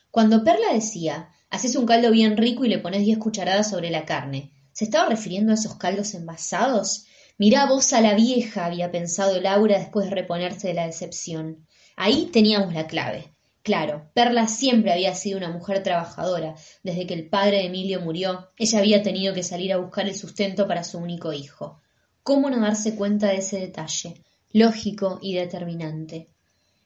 Cuando 0.10 0.46
Perla 0.46 0.74
decía, 0.74 1.28
haces 1.50 1.76
un 1.76 1.86
caldo 1.86 2.10
bien 2.10 2.38
rico 2.38 2.64
y 2.64 2.70
le 2.70 2.80
pones 2.80 3.02
diez 3.02 3.18
cucharadas 3.18 3.70
sobre 3.70 3.90
la 3.90 4.06
carne, 4.06 4.54
¿se 4.72 4.86
estaba 4.86 5.10
refiriendo 5.10 5.52
a 5.52 5.56
esos 5.56 5.76
caldos 5.76 6.14
envasados? 6.14 7.04
Mirá 7.38 7.66
vos 7.66 7.92
a 7.92 8.00
la 8.00 8.14
vieja, 8.14 8.66
había 8.66 8.92
pensado 8.92 9.42
Laura 9.42 9.78
después 9.78 10.06
de 10.06 10.16
reponerse 10.16 10.70
de 10.70 10.76
la 10.76 10.86
decepción. 10.86 11.68
Ahí 12.04 12.32
teníamos 12.34 12.74
la 12.74 12.88
clave. 12.88 13.32
Claro, 13.62 14.10
Perla 14.16 14.48
siempre 14.48 14.92
había 14.92 15.14
sido 15.14 15.38
una 15.38 15.52
mujer 15.52 15.84
trabajadora. 15.84 16.56
Desde 16.82 17.06
que 17.06 17.14
el 17.14 17.30
padre 17.30 17.58
de 17.58 17.66
Emilio 17.66 18.02
murió, 18.02 18.50
ella 18.58 18.80
había 18.80 19.04
tenido 19.04 19.36
que 19.36 19.44
salir 19.44 19.72
a 19.72 19.78
buscar 19.78 20.08
el 20.08 20.16
sustento 20.16 20.68
para 20.68 20.84
su 20.84 20.98
único 20.98 21.32
hijo. 21.32 21.80
¿Cómo 22.24 22.50
no 22.50 22.60
darse 22.60 22.96
cuenta 22.96 23.28
de 23.28 23.36
ese 23.36 23.60
detalle? 23.60 24.16
Lógico 24.52 25.20
y 25.22 25.36
determinante. 25.36 26.30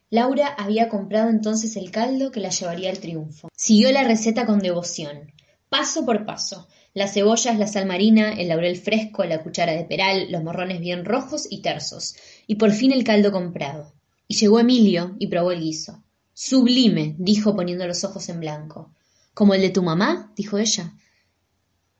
Laura 0.09 0.47
había 0.47 0.89
comprado 0.89 1.29
entonces 1.29 1.77
el 1.77 1.91
caldo 1.91 2.29
que 2.29 2.41
la 2.41 2.49
llevaría 2.49 2.89
al 2.89 2.99
triunfo. 2.99 3.47
Siguió 3.55 3.93
la 3.93 4.03
receta 4.03 4.45
con 4.45 4.59
devoción, 4.59 5.31
paso 5.69 6.05
por 6.05 6.25
paso. 6.25 6.67
Las 6.93 7.13
cebollas, 7.13 7.57
la 7.57 7.67
sal 7.67 7.85
marina, 7.85 8.33
el 8.33 8.49
laurel 8.49 8.75
fresco, 8.75 9.23
la 9.23 9.41
cuchara 9.41 9.71
de 9.71 9.85
peral, 9.85 10.29
los 10.29 10.43
morrones 10.43 10.81
bien 10.81 11.05
rojos 11.05 11.47
y 11.49 11.61
tersos, 11.61 12.17
y 12.47 12.55
por 12.55 12.73
fin 12.73 12.91
el 12.91 13.05
caldo 13.05 13.31
comprado. 13.31 13.93
Y 14.27 14.35
llegó 14.35 14.59
Emilio 14.59 15.15
y 15.19 15.27
probó 15.27 15.51
el 15.51 15.61
guiso. 15.61 16.03
Sublime, 16.33 17.15
dijo 17.17 17.55
poniendo 17.55 17.87
los 17.87 18.03
ojos 18.03 18.27
en 18.29 18.39
blanco. 18.39 18.93
¿Como 19.33 19.53
el 19.53 19.61
de 19.61 19.69
tu 19.69 19.83
mamá? 19.83 20.33
dijo 20.35 20.57
ella. 20.57 20.93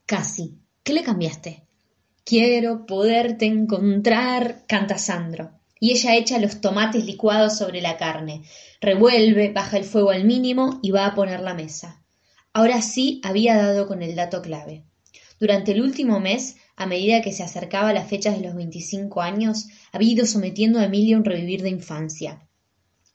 Casi. 0.04 0.58
¿Qué 0.82 0.92
le 0.92 1.02
cambiaste? 1.02 1.64
Quiero 2.24 2.86
poderte 2.86 3.46
encontrar, 3.46 4.64
canta 4.66 4.98
Sandro. 4.98 5.52
Y 5.78 5.92
ella 5.92 6.16
echa 6.16 6.38
los 6.38 6.60
tomates 6.60 7.04
licuados 7.04 7.58
sobre 7.58 7.80
la 7.80 7.96
carne, 7.96 8.42
revuelve, 8.80 9.52
baja 9.52 9.76
el 9.76 9.84
fuego 9.84 10.10
al 10.10 10.24
mínimo 10.24 10.80
y 10.82 10.90
va 10.90 11.06
a 11.06 11.14
poner 11.14 11.40
la 11.40 11.54
mesa. 11.54 12.02
Ahora 12.52 12.80
sí 12.80 13.20
había 13.22 13.56
dado 13.56 13.86
con 13.86 14.02
el 14.02 14.16
dato 14.16 14.40
clave. 14.40 14.84
Durante 15.38 15.72
el 15.72 15.82
último 15.82 16.18
mes, 16.18 16.56
a 16.76 16.86
medida 16.86 17.20
que 17.20 17.32
se 17.32 17.42
acercaba 17.42 17.92
la 17.92 18.04
fecha 18.04 18.30
de 18.32 18.40
los 18.40 18.54
veinticinco 18.54 19.20
años, 19.20 19.66
había 19.92 20.12
ido 20.12 20.26
sometiendo 20.26 20.78
a 20.78 20.84
Emilia 20.84 21.16
un 21.16 21.24
revivir 21.24 21.62
de 21.62 21.70
infancia. 21.70 22.48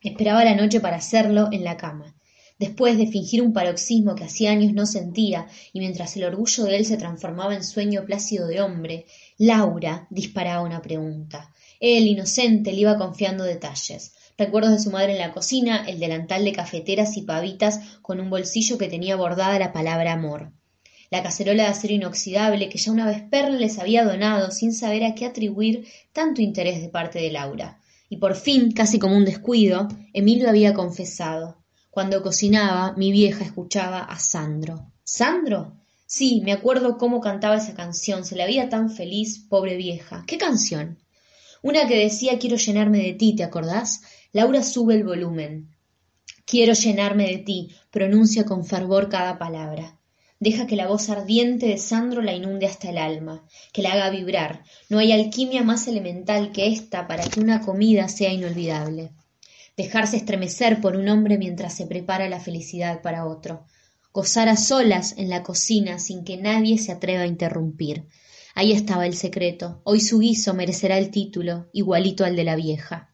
Esperaba 0.01 0.43
la 0.43 0.55
noche 0.55 0.79
para 0.79 0.97
hacerlo 0.97 1.49
en 1.51 1.63
la 1.63 1.77
cama. 1.77 2.15
Después 2.59 2.95
de 2.95 3.07
fingir 3.07 3.41
un 3.41 3.53
paroxismo 3.53 4.13
que 4.13 4.23
hacía 4.23 4.51
años 4.51 4.73
no 4.73 4.85
sentía, 4.85 5.47
y 5.73 5.79
mientras 5.79 6.15
el 6.15 6.25
orgullo 6.25 6.65
de 6.65 6.77
él 6.77 6.85
se 6.85 6.97
transformaba 6.97 7.55
en 7.55 7.63
sueño 7.63 8.05
plácido 8.05 8.47
de 8.47 8.61
hombre, 8.61 9.07
Laura 9.39 10.05
disparaba 10.11 10.61
una 10.61 10.81
pregunta. 10.83 11.51
Él, 11.79 12.05
inocente, 12.05 12.71
le 12.71 12.81
iba 12.81 12.99
confiando 12.99 13.43
detalles. 13.43 14.13
Recuerdos 14.37 14.73
de 14.73 14.79
su 14.79 14.91
madre 14.91 15.13
en 15.13 15.17
la 15.17 15.31
cocina, 15.31 15.85
el 15.87 15.99
delantal 15.99 16.45
de 16.45 16.53
cafeteras 16.53 17.17
y 17.17 17.23
pavitas 17.23 17.79
con 18.03 18.19
un 18.19 18.29
bolsillo 18.29 18.77
que 18.77 18.87
tenía 18.87 19.15
bordada 19.15 19.57
la 19.57 19.73
palabra 19.73 20.13
amor. 20.13 20.51
La 21.11 21.21
cacerola 21.21 21.63
de 21.63 21.69
acero 21.69 21.93
inoxidable 21.93 22.69
que 22.69 22.77
ya 22.77 22.89
una 22.89 23.05
vez 23.05 23.21
Perla 23.21 23.57
les 23.57 23.79
había 23.79 24.05
donado 24.05 24.49
sin 24.49 24.73
saber 24.73 25.03
a 25.03 25.13
qué 25.13 25.25
atribuir 25.25 25.85
tanto 26.13 26.41
interés 26.41 26.81
de 26.81 26.87
parte 26.87 27.19
de 27.19 27.29
Laura. 27.29 27.81
Y 28.07 28.15
por 28.15 28.33
fin, 28.35 28.71
casi 28.71 28.97
como 28.97 29.17
un 29.17 29.25
descuido, 29.25 29.89
Emilio 30.13 30.47
había 30.47 30.73
confesado. 30.73 31.57
Cuando 31.89 32.23
cocinaba, 32.23 32.93
mi 32.95 33.11
vieja 33.11 33.43
escuchaba 33.43 33.99
a 33.99 34.17
Sandro. 34.19 34.93
¿Sandro? 35.03 35.75
Sí, 36.05 36.41
me 36.45 36.53
acuerdo 36.53 36.97
cómo 36.97 37.19
cantaba 37.19 37.57
esa 37.57 37.73
canción. 37.73 38.23
Se 38.23 38.37
la 38.37 38.45
veía 38.45 38.69
tan 38.69 38.89
feliz, 38.89 39.45
pobre 39.49 39.75
vieja. 39.75 40.23
¿Qué 40.25 40.37
canción? 40.37 40.97
Una 41.61 41.87
que 41.87 41.97
decía 41.97 42.39
quiero 42.39 42.55
llenarme 42.55 42.99
de 42.99 43.13
ti, 43.13 43.35
¿te 43.35 43.43
acordás? 43.43 44.01
Laura 44.31 44.63
sube 44.63 44.95
el 44.95 45.03
volumen. 45.03 45.75
Quiero 46.45 46.71
llenarme 46.71 47.27
de 47.27 47.37
ti, 47.39 47.75
pronuncia 47.91 48.45
con 48.45 48.65
fervor 48.65 49.09
cada 49.09 49.37
palabra. 49.37 50.00
Deja 50.41 50.65
que 50.65 50.75
la 50.75 50.87
voz 50.87 51.07
ardiente 51.11 51.67
de 51.67 51.77
Sandro 51.77 52.23
la 52.23 52.33
inunde 52.33 52.65
hasta 52.65 52.89
el 52.89 52.97
alma, 52.97 53.45
que 53.71 53.83
la 53.83 53.91
haga 53.91 54.09
vibrar. 54.09 54.63
No 54.89 54.97
hay 54.97 55.11
alquimia 55.11 55.61
más 55.61 55.87
elemental 55.87 56.51
que 56.51 56.65
esta 56.65 57.07
para 57.07 57.25
que 57.25 57.39
una 57.39 57.61
comida 57.61 58.07
sea 58.07 58.33
inolvidable. 58.33 59.11
Dejarse 59.77 60.17
estremecer 60.17 60.81
por 60.81 60.95
un 60.95 61.09
hombre 61.09 61.37
mientras 61.37 61.75
se 61.75 61.85
prepara 61.85 62.27
la 62.27 62.39
felicidad 62.39 63.03
para 63.03 63.27
otro. 63.27 63.67
Gozar 64.11 64.49
a 64.49 64.57
solas 64.57 65.13
en 65.19 65.29
la 65.29 65.43
cocina 65.43 65.99
sin 65.99 66.23
que 66.23 66.37
nadie 66.37 66.79
se 66.79 66.91
atreva 66.91 67.21
a 67.21 67.27
interrumpir. 67.27 68.07
Ahí 68.55 68.71
estaba 68.71 69.05
el 69.05 69.15
secreto. 69.15 69.83
Hoy 69.83 70.01
su 70.01 70.17
guiso 70.17 70.55
merecerá 70.55 70.97
el 70.97 71.11
título, 71.11 71.69
igualito 71.71 72.25
al 72.25 72.35
de 72.35 72.45
la 72.45 72.55
vieja. 72.55 73.13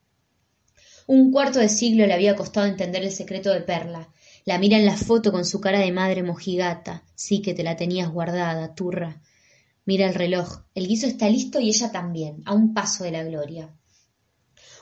Un 1.07 1.33
cuarto 1.33 1.59
de 1.59 1.67
siglo 1.67 2.07
le 2.07 2.13
había 2.13 2.37
costado 2.37 2.67
entender 2.67 3.03
el 3.03 3.11
secreto 3.11 3.51
de 3.51 3.59
Perla. 3.59 4.13
La 4.47 4.59
mira 4.59 4.77
en 4.77 4.85
la 4.85 4.95
foto 4.95 5.33
con 5.33 5.43
su 5.43 5.59
cara 5.59 5.79
de 5.79 5.91
madre 5.91 6.23
mojigata. 6.23 7.03
Sí 7.15 7.41
que 7.41 7.53
te 7.53 7.63
la 7.63 7.75
tenías 7.75 8.09
guardada, 8.09 8.75
turra. 8.75 9.21
Mira 9.83 10.07
el 10.07 10.13
reloj. 10.13 10.61
El 10.73 10.87
guiso 10.87 11.05
está 11.05 11.27
listo 11.27 11.59
y 11.59 11.67
ella 11.67 11.91
también, 11.91 12.43
a 12.45 12.53
un 12.53 12.73
paso 12.73 13.03
de 13.03 13.11
la 13.11 13.25
gloria. 13.25 13.75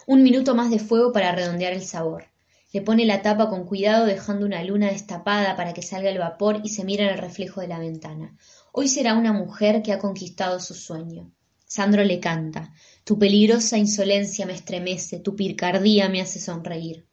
Un 0.05 0.21
minuto 0.21 0.53
más 0.53 0.69
de 0.69 0.77
fuego 0.77 1.11
para 1.11 1.31
redondear 1.31 1.73
el 1.73 1.81
sabor. 1.81 2.25
Le 2.73 2.81
pone 2.81 3.05
la 3.05 3.23
tapa 3.23 3.49
con 3.49 3.65
cuidado 3.65 4.05
dejando 4.05 4.45
una 4.45 4.63
luna 4.63 4.91
destapada 4.91 5.55
para 5.55 5.73
que 5.73 5.81
salga 5.81 6.11
el 6.11 6.19
vapor 6.19 6.61
y 6.63 6.69
se 6.69 6.83
mira 6.83 7.05
en 7.05 7.13
el 7.13 7.17
reflejo 7.17 7.59
de 7.61 7.67
la 7.67 7.79
ventana. 7.79 8.37
Hoy 8.71 8.87
será 8.87 9.15
una 9.15 9.33
mujer 9.33 9.81
que 9.81 9.93
ha 9.93 9.97
conquistado 9.97 10.59
su 10.59 10.75
sueño. 10.75 11.31
Sandro 11.65 12.03
le 12.03 12.19
canta. 12.19 12.71
Tu 13.03 13.17
peligrosa 13.17 13.79
insolencia 13.79 14.45
me 14.45 14.53
estremece, 14.53 15.21
tu 15.21 15.35
picardía 15.35 16.07
me 16.07 16.21
hace 16.21 16.39
sonreír. 16.39 17.04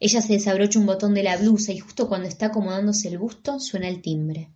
Ella 0.00 0.22
se 0.22 0.32
desabrocha 0.32 0.78
un 0.78 0.86
botón 0.86 1.14
de 1.14 1.22
la 1.22 1.36
blusa 1.36 1.72
y 1.72 1.78
justo 1.78 2.08
cuando 2.08 2.26
está 2.26 2.46
acomodándose 2.46 3.08
el 3.08 3.18
busto 3.18 3.60
suena 3.60 3.86
el 3.86 4.00
timbre. 4.00 4.50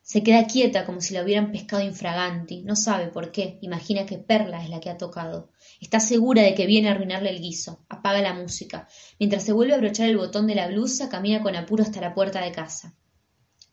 Se 0.00 0.22
queda 0.22 0.46
quieta 0.46 0.86
como 0.86 1.02
si 1.02 1.12
la 1.12 1.22
hubieran 1.22 1.52
pescado 1.52 1.82
infraganti. 1.82 2.62
No 2.62 2.74
sabe 2.74 3.08
por 3.08 3.30
qué. 3.30 3.58
Imagina 3.60 4.06
que 4.06 4.16
Perla 4.16 4.64
es 4.64 4.70
la 4.70 4.80
que 4.80 4.88
ha 4.88 4.96
tocado. 4.96 5.50
Está 5.82 6.00
segura 6.00 6.40
de 6.42 6.54
que 6.54 6.64
viene 6.64 6.88
a 6.88 6.92
arruinarle 6.92 7.28
el 7.28 7.42
guiso. 7.42 7.84
Apaga 7.90 8.22
la 8.22 8.32
música. 8.32 8.88
Mientras 9.18 9.44
se 9.44 9.52
vuelve 9.52 9.74
a 9.74 9.76
abrochar 9.76 10.08
el 10.08 10.16
botón 10.16 10.46
de 10.46 10.54
la 10.54 10.66
blusa, 10.66 11.10
camina 11.10 11.42
con 11.42 11.54
apuro 11.54 11.82
hasta 11.82 12.00
la 12.00 12.14
puerta 12.14 12.40
de 12.40 12.52
casa. 12.52 12.94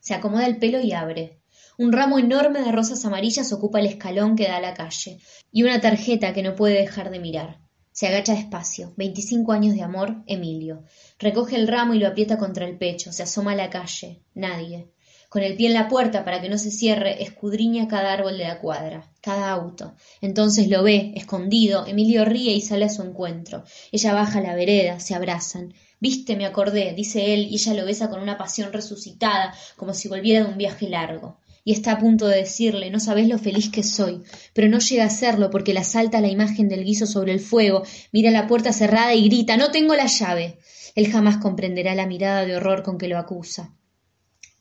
Se 0.02 0.14
acomoda 0.14 0.46
el 0.46 0.60
pelo 0.60 0.82
y 0.82 0.92
abre. 0.92 1.40
Un 1.78 1.94
ramo 1.94 2.20
enorme 2.20 2.62
de 2.62 2.74
rosas 2.74 3.06
amarillas 3.06 3.54
ocupa 3.54 3.80
el 3.80 3.86
escalón 3.86 4.36
que 4.36 4.48
da 4.48 4.58
a 4.58 4.62
la 4.62 4.74
calle, 4.74 5.20
y 5.54 5.64
una 5.64 5.80
tarjeta 5.80 6.34
que 6.34 6.44
no 6.44 6.54
puede 6.54 6.76
dejar 6.76 7.12
de 7.12 7.20
mirar. 7.20 7.65
Se 7.96 8.08
agacha 8.08 8.34
despacio. 8.34 8.92
Veinticinco 8.98 9.54
años 9.54 9.74
de 9.74 9.82
amor, 9.82 10.18
Emilio. 10.28 10.84
Recoge 11.18 11.56
el 11.56 11.66
ramo 11.66 11.94
y 11.94 12.00
lo 12.00 12.10
aprieta 12.10 12.38
contra 12.38 12.68
el 12.68 12.78
pecho. 12.78 13.14
Se 13.14 13.24
asoma 13.24 13.54
a 13.54 13.56
la 13.56 13.70
calle. 13.70 14.20
Nadie. 14.34 14.90
Con 15.30 15.44
el 15.44 15.56
pie 15.56 15.68
en 15.68 15.76
la 15.76 15.88
puerta 15.88 16.26
para 16.26 16.42
que 16.42 16.50
no 16.50 16.58
se 16.58 16.72
cierre, 16.72 17.24
escudriña 17.24 17.88
cada 17.88 18.12
árbol 18.12 18.38
de 18.38 18.44
la 18.44 18.60
cuadra, 18.60 19.10
cada 19.22 19.50
auto. 19.50 19.96
Entonces 20.20 20.68
lo 20.68 20.84
ve, 20.84 21.14
escondido. 21.16 21.88
Emilio 21.88 22.26
ríe 22.26 22.52
y 22.52 22.60
sale 22.60 22.84
a 22.84 22.90
su 22.90 23.02
encuentro. 23.02 23.64
Ella 23.94 24.14
baja 24.14 24.42
la 24.42 24.56
vereda, 24.56 25.00
se 25.00 25.16
abrazan. 25.16 25.74
Viste, 26.02 26.36
me 26.36 26.46
acordé, 26.46 26.94
dice 26.98 27.34
él, 27.34 27.48
y 27.50 27.54
ella 27.56 27.76
lo 27.76 27.86
besa 27.86 28.10
con 28.10 28.20
una 28.20 28.38
pasión 28.38 28.74
resucitada, 28.74 29.56
como 29.78 29.94
si 29.94 30.10
volviera 30.10 30.44
de 30.44 30.52
un 30.52 30.58
viaje 30.58 30.90
largo 30.90 31.38
y 31.66 31.74
está 31.74 31.94
a 31.94 31.98
punto 31.98 32.28
de 32.28 32.38
decirle 32.38 32.90
no 32.92 33.02
sabes 33.02 33.28
lo 33.28 33.38
feliz 33.38 33.70
que 33.70 33.84
soy, 33.84 34.22
pero 34.54 34.70
no 34.70 34.80
llega 34.80 35.04
a 35.04 35.08
hacerlo 35.08 35.50
porque 35.50 35.74
la 35.74 35.84
salta 35.84 36.22
la 36.22 36.30
imagen 36.30 36.70
del 36.70 36.86
guiso 36.86 37.08
sobre 37.08 37.34
el 37.34 37.42
fuego, 37.42 37.84
mira 38.14 38.32
la 38.32 38.48
puerta 38.48 38.72
cerrada 38.72 39.14
y 39.14 39.28
grita 39.28 39.58
no 39.58 39.72
tengo 39.72 39.96
la 39.96 40.06
llave. 40.06 40.60
Él 40.96 41.12
jamás 41.12 41.38
comprenderá 41.38 41.94
la 41.96 42.08
mirada 42.08 42.46
de 42.46 42.56
horror 42.56 42.84
con 42.84 42.98
que 42.98 43.10
lo 43.10 43.18
acusa. 43.18 43.74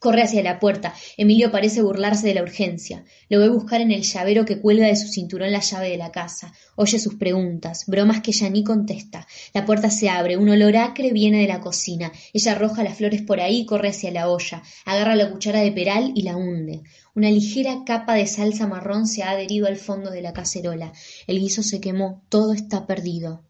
Corre 0.04 0.20
hacia 0.20 0.42
la 0.42 0.58
puerta. 0.58 0.92
Emilio 1.16 1.50
parece 1.50 1.80
burlarse 1.80 2.26
de 2.26 2.34
la 2.34 2.42
urgencia. 2.42 3.06
Lo 3.30 3.40
ve 3.40 3.48
buscar 3.48 3.80
en 3.80 3.90
el 3.90 4.02
llavero 4.02 4.44
que 4.44 4.60
cuelga 4.60 4.86
de 4.86 4.96
su 4.96 5.08
cinturón 5.08 5.50
la 5.50 5.60
llave 5.60 5.88
de 5.88 5.96
la 5.96 6.12
casa. 6.12 6.52
Oye 6.76 6.98
sus 6.98 7.14
preguntas, 7.14 7.86
bromas 7.86 8.20
que 8.20 8.32
ella 8.32 8.50
ni 8.50 8.64
contesta. 8.64 9.26
La 9.54 9.64
puerta 9.64 9.88
se 9.88 10.10
abre, 10.10 10.36
un 10.36 10.50
olor 10.50 10.76
acre 10.76 11.10
viene 11.10 11.40
de 11.40 11.48
la 11.48 11.62
cocina. 11.62 12.12
Ella 12.34 12.52
arroja 12.52 12.84
las 12.84 12.98
flores 12.98 13.22
por 13.22 13.40
ahí 13.40 13.60
y 13.60 13.64
corre 13.64 13.88
hacia 13.88 14.10
la 14.10 14.28
olla. 14.28 14.62
Agarra 14.84 15.16
la 15.16 15.30
cuchara 15.30 15.60
de 15.60 15.72
peral 15.72 16.12
y 16.14 16.20
la 16.20 16.36
hunde. 16.36 16.82
Una 17.14 17.30
ligera 17.30 17.84
capa 17.86 18.12
de 18.12 18.26
salsa 18.26 18.66
marrón 18.66 19.06
se 19.06 19.22
ha 19.22 19.30
adherido 19.30 19.66
al 19.66 19.76
fondo 19.76 20.10
de 20.10 20.20
la 20.20 20.34
cacerola. 20.34 20.92
El 21.26 21.40
guiso 21.40 21.62
se 21.62 21.80
quemó. 21.80 22.26
Todo 22.28 22.52
está 22.52 22.86
perdido. 22.86 23.42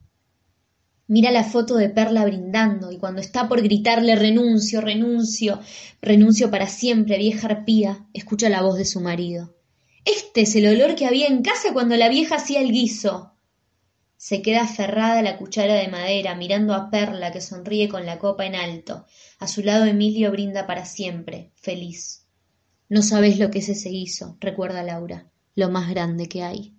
Mira 1.07 1.31
la 1.31 1.45
foto 1.45 1.77
de 1.77 1.91
Perla 1.91 2.25
brindando 2.25 2.91
y 2.91 2.97
cuando 2.97 3.21
está 3.21 3.47
por 3.47 3.61
gritarle 3.61 4.17
renuncio, 4.17 4.81
renuncio, 4.81 5.61
renuncio 6.01 6.51
para 6.51 6.67
siempre, 6.67 7.19
vieja 7.19 7.47
arpía, 7.47 8.07
escucha 8.15 8.49
la 8.49 8.63
voz 8.63 8.79
de 8.79 8.87
su 8.87 9.01
marido. 9.01 9.55
Este 10.07 10.43
es 10.43 10.57
el 10.57 10.67
olor 10.67 10.95
que 10.95 11.07
había 11.07 11.27
en 11.27 11.43
casa 11.43 11.75
cuando 11.75 11.97
la 11.97 12.09
vieja 12.09 12.37
hacía 12.37 12.61
el 12.61 12.73
guiso. 12.73 13.33
Se 14.17 14.41
queda 14.41 14.63
aferrada 14.63 15.21
la 15.21 15.37
cuchara 15.37 15.75
de 15.75 15.89
madera, 15.89 16.35
mirando 16.35 16.73
a 16.73 16.89
Perla 16.91 17.33
que 17.33 17.43
sonríe 17.43 17.91
con 17.91 18.07
la 18.07 18.19
copa 18.19 18.47
en 18.47 18.55
alto. 18.55 19.05
A 19.39 19.47
su 19.47 19.63
lado 19.63 19.85
Emilio 19.85 20.31
brinda 20.31 20.67
para 20.67 20.87
siempre, 20.87 21.53
feliz. 21.57 22.27
No 22.89 23.03
sabes 23.03 23.39
lo 23.39 23.51
que 23.51 23.59
es 23.59 23.69
ese 23.69 23.91
guiso, 23.91 24.39
recuerda 24.41 24.83
Laura, 24.83 25.31
lo 25.55 25.69
más 25.69 25.91
grande 25.91 26.29
que 26.29 26.43
hay. 26.43 26.75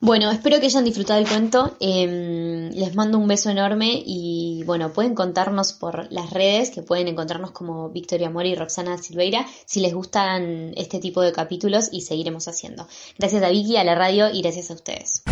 Bueno, 0.00 0.30
espero 0.30 0.60
que 0.60 0.66
hayan 0.66 0.84
disfrutado 0.84 1.18
el 1.18 1.28
cuento. 1.28 1.76
Em, 1.80 2.70
les 2.70 2.94
mando 2.94 3.18
un 3.18 3.26
beso 3.26 3.50
enorme 3.50 4.00
y 4.06 4.62
bueno, 4.64 4.92
pueden 4.92 5.16
contarnos 5.16 5.72
por 5.72 6.06
las 6.12 6.30
redes, 6.30 6.70
que 6.70 6.82
pueden 6.82 7.08
encontrarnos 7.08 7.50
como 7.50 7.88
Victoria 7.88 8.30
Mori 8.30 8.50
y 8.50 8.54
Roxana 8.54 8.96
Silveira, 8.96 9.44
si 9.66 9.80
les 9.80 9.92
gustan 9.92 10.72
este 10.76 11.00
tipo 11.00 11.20
de 11.20 11.32
capítulos 11.32 11.88
y 11.90 12.02
seguiremos 12.02 12.46
haciendo. 12.46 12.86
Gracias 13.18 13.42
a 13.42 13.48
Vicky, 13.48 13.76
a 13.76 13.82
la 13.82 13.96
radio 13.96 14.30
y 14.32 14.40
gracias 14.40 14.70
a 14.70 14.74
ustedes. 14.74 15.24